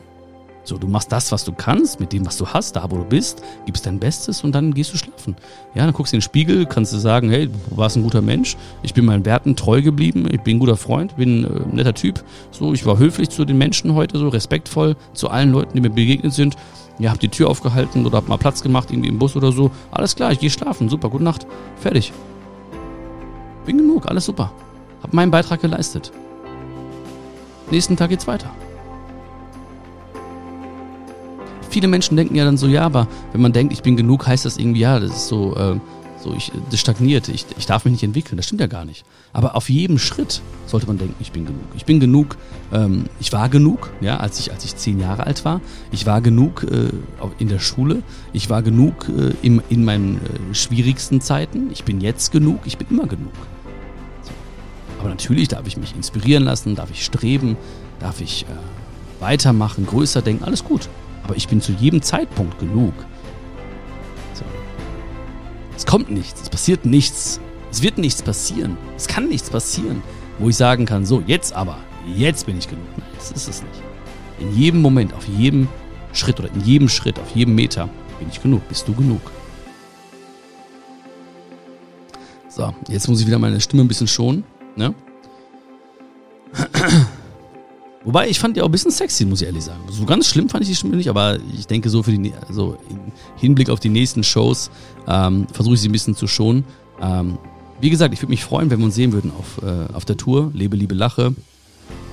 so, 0.69 0.77
du 0.77 0.87
machst 0.87 1.11
das, 1.11 1.31
was 1.31 1.43
du 1.45 1.51
kannst, 1.51 1.99
mit 1.99 2.13
dem, 2.13 2.25
was 2.27 2.37
du 2.37 2.45
hast, 2.45 2.75
da 2.75 2.91
wo 2.91 2.97
du 2.97 3.03
bist, 3.03 3.41
gibst 3.65 3.87
dein 3.87 3.97
Bestes 3.97 4.43
und 4.43 4.53
dann 4.53 4.73
gehst 4.73 4.93
du 4.93 4.97
schlafen. 4.97 5.35
Ja, 5.73 5.83
dann 5.83 5.93
guckst 5.93 6.13
du 6.13 6.17
in 6.17 6.19
den 6.19 6.23
Spiegel, 6.23 6.65
kannst 6.67 6.93
du 6.93 6.97
sagen, 6.97 7.31
hey, 7.31 7.47
du 7.47 7.53
warst 7.77 7.97
ein 7.97 8.03
guter 8.03 8.21
Mensch, 8.21 8.55
ich 8.83 8.93
bin 8.93 9.05
meinen 9.05 9.25
Werten 9.25 9.55
treu 9.55 9.81
geblieben, 9.81 10.27
ich 10.31 10.41
bin 10.41 10.57
ein 10.57 10.59
guter 10.59 10.77
Freund, 10.77 11.15
bin 11.17 11.43
äh, 11.43 11.47
ein 11.47 11.75
netter 11.75 11.95
Typ. 11.95 12.23
So, 12.51 12.71
ich 12.73 12.85
war 12.85 12.99
höflich 12.99 13.29
zu 13.29 13.45
den 13.45 13.57
Menschen 13.57 13.95
heute, 13.95 14.19
so 14.19 14.27
respektvoll 14.27 14.95
zu 15.13 15.29
allen 15.29 15.51
Leuten, 15.51 15.71
die 15.73 15.81
mir 15.81 15.89
begegnet 15.89 16.33
sind. 16.33 16.55
Ja, 16.99 17.11
hab 17.11 17.19
die 17.19 17.29
Tür 17.29 17.49
aufgehalten 17.49 18.05
oder 18.05 18.17
hab 18.17 18.27
mal 18.27 18.37
Platz 18.37 18.61
gemacht, 18.61 18.91
irgendwie 18.91 19.09
im 19.09 19.17
Bus 19.17 19.35
oder 19.35 19.51
so. 19.51 19.71
Alles 19.89 20.15
klar, 20.15 20.31
ich 20.33 20.39
gehe 20.39 20.51
schlafen, 20.51 20.87
super, 20.87 21.09
gute 21.09 21.23
Nacht, 21.23 21.47
fertig. 21.77 22.13
Bin 23.65 23.77
genug, 23.77 24.07
alles 24.07 24.25
super. 24.25 24.51
Hab 25.01 25.13
meinen 25.13 25.31
Beitrag 25.31 25.61
geleistet. 25.61 26.11
Nächsten 27.71 27.95
Tag 27.95 28.09
geht's 28.09 28.27
weiter. 28.27 28.49
Viele 31.69 31.87
Menschen 31.87 32.17
denken 32.17 32.35
ja 32.35 32.45
dann 32.45 32.57
so, 32.57 32.67
ja, 32.67 32.83
aber 32.83 33.07
wenn 33.31 33.41
man 33.41 33.53
denkt, 33.53 33.73
ich 33.73 33.83
bin 33.83 33.95
genug, 33.95 34.25
heißt 34.25 34.45
das 34.45 34.57
irgendwie, 34.57 34.79
ja, 34.79 34.99
das 34.99 35.11
ist 35.11 35.27
so, 35.27 35.55
äh, 35.55 35.75
so 36.21 36.33
ich, 36.33 36.51
das 36.71 36.79
stagniert, 36.79 37.29
ich, 37.29 37.45
ich 37.57 37.65
darf 37.67 37.85
mich 37.85 37.91
nicht 37.91 38.03
entwickeln. 38.03 38.37
Das 38.37 38.45
stimmt 38.45 38.61
ja 38.61 38.67
gar 38.67 38.85
nicht. 38.85 39.05
Aber 39.33 39.55
auf 39.55 39.69
jedem 39.69 39.99
Schritt 39.99 40.41
sollte 40.65 40.87
man 40.87 40.97
denken, 40.97 41.15
ich 41.19 41.31
bin 41.31 41.45
genug. 41.45 41.61
Ich 41.75 41.85
bin 41.85 41.99
genug, 41.99 42.37
ähm, 42.73 43.05
ich 43.19 43.31
war 43.31 43.49
genug, 43.49 43.91
ja, 44.01 44.17
als 44.17 44.39
ich, 44.39 44.51
als 44.51 44.65
ich 44.65 44.75
zehn 44.75 44.99
Jahre 44.99 45.27
alt 45.27 45.45
war. 45.45 45.61
Ich 45.91 46.07
war 46.07 46.21
genug 46.21 46.63
äh, 46.63 46.89
in 47.37 47.47
der 47.47 47.59
Schule. 47.59 48.01
Ich 48.33 48.49
war 48.49 48.63
genug 48.63 49.07
äh, 49.09 49.33
in, 49.43 49.61
in 49.69 49.85
meinen 49.85 50.15
äh, 50.17 50.55
schwierigsten 50.55 51.21
Zeiten. 51.21 51.69
Ich 51.71 51.83
bin 51.83 52.01
jetzt 52.01 52.31
genug, 52.31 52.61
ich 52.65 52.77
bin 52.77 52.87
immer 52.89 53.05
genug. 53.05 53.33
Aber 54.99 55.09
natürlich 55.09 55.47
darf 55.47 55.65
ich 55.65 55.77
mich 55.77 55.95
inspirieren 55.95 56.43
lassen, 56.43 56.75
darf 56.75 56.91
ich 56.91 57.05
streben, 57.05 57.57
darf 57.99 58.19
ich 58.19 58.43
äh, 58.43 59.21
weitermachen, 59.21 59.85
größer 59.85 60.21
denken, 60.21 60.43
alles 60.43 60.63
gut. 60.63 60.89
Aber 61.23 61.37
ich 61.37 61.47
bin 61.47 61.61
zu 61.61 61.71
jedem 61.71 62.01
Zeitpunkt 62.01 62.59
genug. 62.59 62.93
So. 64.33 64.43
Es 65.75 65.85
kommt 65.85 66.11
nichts, 66.11 66.41
es 66.41 66.49
passiert 66.49 66.85
nichts, 66.85 67.39
es 67.71 67.81
wird 67.81 67.97
nichts 67.97 68.21
passieren, 68.21 68.77
es 68.97 69.07
kann 69.07 69.29
nichts 69.29 69.49
passieren, 69.49 70.03
wo 70.37 70.49
ich 70.49 70.57
sagen 70.57 70.85
kann, 70.85 71.05
so, 71.05 71.23
jetzt 71.25 71.53
aber, 71.53 71.77
jetzt 72.13 72.45
bin 72.45 72.57
ich 72.57 72.67
genug. 72.67 72.85
Nein, 72.97 73.07
das 73.17 73.31
ist 73.31 73.47
es 73.47 73.61
nicht. 73.61 73.81
In 74.39 74.53
jedem 74.55 74.81
Moment, 74.81 75.13
auf 75.13 75.27
jedem 75.27 75.69
Schritt 76.11 76.39
oder 76.39 76.49
in 76.53 76.61
jedem 76.61 76.89
Schritt, 76.89 77.19
auf 77.19 77.29
jedem 77.33 77.55
Meter 77.55 77.89
bin 78.19 78.27
ich 78.29 78.41
genug, 78.41 78.67
bist 78.67 78.85
du 78.87 78.93
genug. 78.93 79.21
So, 82.49 82.73
jetzt 82.89 83.07
muss 83.07 83.21
ich 83.21 83.27
wieder 83.27 83.39
meine 83.39 83.61
Stimme 83.61 83.83
ein 83.83 83.87
bisschen 83.87 84.07
schonen. 84.07 84.43
Ne? 84.79 84.95
Wobei, 88.05 88.29
ich 88.29 88.39
fand 88.39 88.55
die 88.55 88.61
auch 88.61 88.67
ein 88.67 88.71
bisschen 88.71 88.91
sexy, 88.91 89.25
muss 89.25 89.41
ich 89.41 89.47
ehrlich 89.47 89.65
sagen. 89.65 89.81
So 89.89 90.05
ganz 90.05 90.27
schlimm 90.27 90.47
fand 90.47 90.63
ich 90.63 90.69
die 90.69 90.75
Stimme 90.75 90.95
nicht, 90.95 91.09
aber 91.09 91.37
ich 91.53 91.67
denke 91.67 91.89
so 91.89 92.01
für 92.01 92.11
die, 92.11 92.33
also 92.47 92.77
im 92.89 93.11
Hinblick 93.35 93.69
auf 93.69 93.81
die 93.81 93.89
nächsten 93.89 94.23
Shows, 94.23 94.71
ähm, 95.05 95.47
versuche 95.51 95.75
ich 95.75 95.81
sie 95.81 95.89
ein 95.89 95.91
bisschen 95.91 96.15
zu 96.15 96.25
schonen. 96.25 96.63
Ähm, 97.01 97.37
wie 97.81 97.89
gesagt, 97.89 98.13
ich 98.13 98.21
würde 98.21 98.31
mich 98.31 98.43
freuen, 98.43 98.69
wenn 98.69 98.79
wir 98.79 98.85
uns 98.85 98.95
sehen 98.95 99.11
würden 99.11 99.31
auf, 99.37 99.61
äh, 99.61 99.93
auf 99.93 100.05
der 100.05 100.17
Tour. 100.17 100.51
Lebe, 100.53 100.77
liebe, 100.77 100.95
lache. 100.95 101.35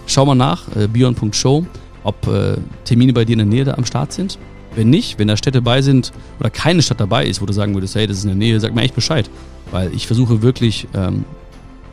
Schau 0.06 0.26
mal 0.26 0.34
nach, 0.34 0.64
äh, 0.76 0.88
bion.show, 0.88 1.64
ob 2.02 2.26
äh, 2.26 2.56
Termine 2.84 3.12
bei 3.12 3.24
dir 3.24 3.34
in 3.34 3.38
der 3.38 3.46
Nähe 3.46 3.64
da 3.64 3.74
am 3.74 3.84
Start 3.84 4.12
sind. 4.12 4.38
Wenn 4.74 4.90
nicht, 4.90 5.18
wenn 5.18 5.28
da 5.28 5.36
Städte 5.36 5.62
bei 5.62 5.82
sind 5.82 6.12
oder 6.38 6.50
keine 6.50 6.82
Stadt 6.82 7.00
dabei 7.00 7.26
ist, 7.26 7.40
wo 7.40 7.46
du 7.46 7.52
sagen 7.52 7.74
würdest, 7.74 7.94
hey, 7.94 8.06
das 8.06 8.18
ist 8.18 8.24
in 8.24 8.30
der 8.30 8.36
Nähe, 8.36 8.58
sag 8.60 8.74
mir 8.74 8.82
echt 8.82 8.94
Bescheid. 8.94 9.30
Weil 9.70 9.94
ich 9.94 10.06
versuche 10.06 10.42
wirklich 10.42 10.86
ähm, 10.94 11.24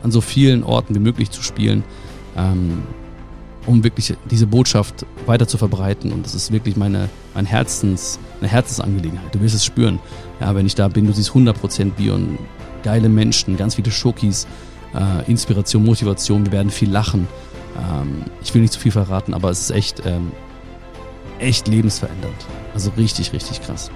an 0.04 0.12
so 0.12 0.20
vielen 0.20 0.62
Orten 0.62 0.94
wie 0.94 1.00
möglich 1.00 1.30
zu 1.30 1.42
spielen, 1.42 1.82
ähm, 2.36 2.82
um 3.66 3.82
wirklich 3.82 4.14
diese 4.30 4.46
Botschaft 4.46 5.06
weiter 5.26 5.48
zu 5.48 5.56
verbreiten. 5.56 6.12
Und 6.12 6.26
das 6.26 6.34
ist 6.34 6.52
wirklich 6.52 6.76
meine, 6.76 7.08
mein 7.34 7.46
Herzens, 7.46 8.20
eine 8.40 8.48
Herzensangelegenheit. 8.48 9.34
Du 9.34 9.40
wirst 9.40 9.54
es 9.54 9.64
spüren. 9.64 9.98
Ja, 10.40 10.54
wenn 10.54 10.66
ich 10.66 10.74
da 10.74 10.88
bin, 10.88 11.06
du 11.06 11.12
siehst 11.12 11.30
100% 11.30 11.92
Bion, 11.92 12.38
geile 12.82 13.08
Menschen, 13.08 13.56
ganz 13.56 13.76
viele 13.76 13.90
Schokis, 13.90 14.46
äh, 14.94 15.28
Inspiration, 15.28 15.82
Motivation. 15.82 16.44
Wir 16.44 16.52
werden 16.52 16.70
viel 16.70 16.90
lachen. 16.90 17.26
Ähm, 17.76 18.24
ich 18.42 18.52
will 18.54 18.60
nicht 18.60 18.74
zu 18.74 18.80
viel 18.80 18.92
verraten, 18.92 19.32
aber 19.32 19.50
es 19.50 19.60
ist 19.60 19.70
echt, 19.70 20.02
ähm, 20.04 20.32
echt 21.38 21.66
lebensverändernd. 21.66 22.36
Also 22.74 22.92
richtig, 22.98 23.32
richtig 23.32 23.62
krass. 23.62 23.90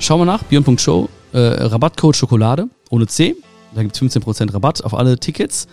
Schau 0.00 0.18
mal 0.18 0.24
nach, 0.24 0.42
Bion.show, 0.42 1.08
äh, 1.32 1.38
Rabattcode 1.38 2.16
Schokolade 2.16 2.68
ohne 2.94 3.06
C. 3.06 3.34
Da 3.74 3.82
gibt 3.82 3.96
es 3.96 4.02
15% 4.02 4.54
Rabatt 4.54 4.84
auf 4.84 4.94
alle 4.94 5.18
Tickets. 5.18 5.66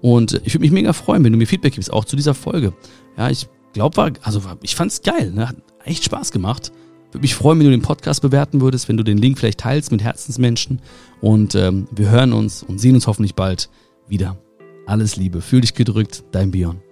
Und 0.00 0.40
ich 0.44 0.54
würde 0.54 0.60
mich 0.60 0.70
mega 0.70 0.92
freuen, 0.92 1.24
wenn 1.24 1.32
du 1.32 1.38
mir 1.38 1.46
Feedback 1.46 1.74
gibst, 1.74 1.92
auch 1.92 2.04
zu 2.04 2.14
dieser 2.14 2.34
Folge. 2.34 2.72
Ja, 3.16 3.28
ich 3.30 3.48
glaube, 3.72 3.96
war, 3.96 4.12
also 4.22 4.40
ich 4.62 4.76
fand's 4.76 5.02
geil, 5.02 5.32
ne? 5.32 5.48
hat 5.48 5.56
echt 5.84 6.04
Spaß 6.04 6.30
gemacht. 6.30 6.72
Würde 7.10 7.22
mich 7.22 7.34
freuen, 7.34 7.58
wenn 7.58 7.66
du 7.66 7.72
den 7.72 7.82
Podcast 7.82 8.22
bewerten 8.22 8.60
würdest, 8.60 8.88
wenn 8.88 8.96
du 8.96 9.02
den 9.02 9.18
Link 9.18 9.38
vielleicht 9.38 9.60
teilst 9.60 9.90
mit 9.90 10.02
Herzensmenschen. 10.02 10.80
Und 11.20 11.54
ähm, 11.54 11.88
wir 11.90 12.10
hören 12.10 12.32
uns 12.32 12.62
und 12.62 12.78
sehen 12.78 12.94
uns 12.94 13.06
hoffentlich 13.06 13.34
bald 13.34 13.70
wieder. 14.06 14.36
Alles 14.86 15.16
Liebe, 15.16 15.40
fühl 15.40 15.62
dich 15.62 15.74
gedrückt, 15.74 16.24
dein 16.32 16.50
Bion. 16.50 16.87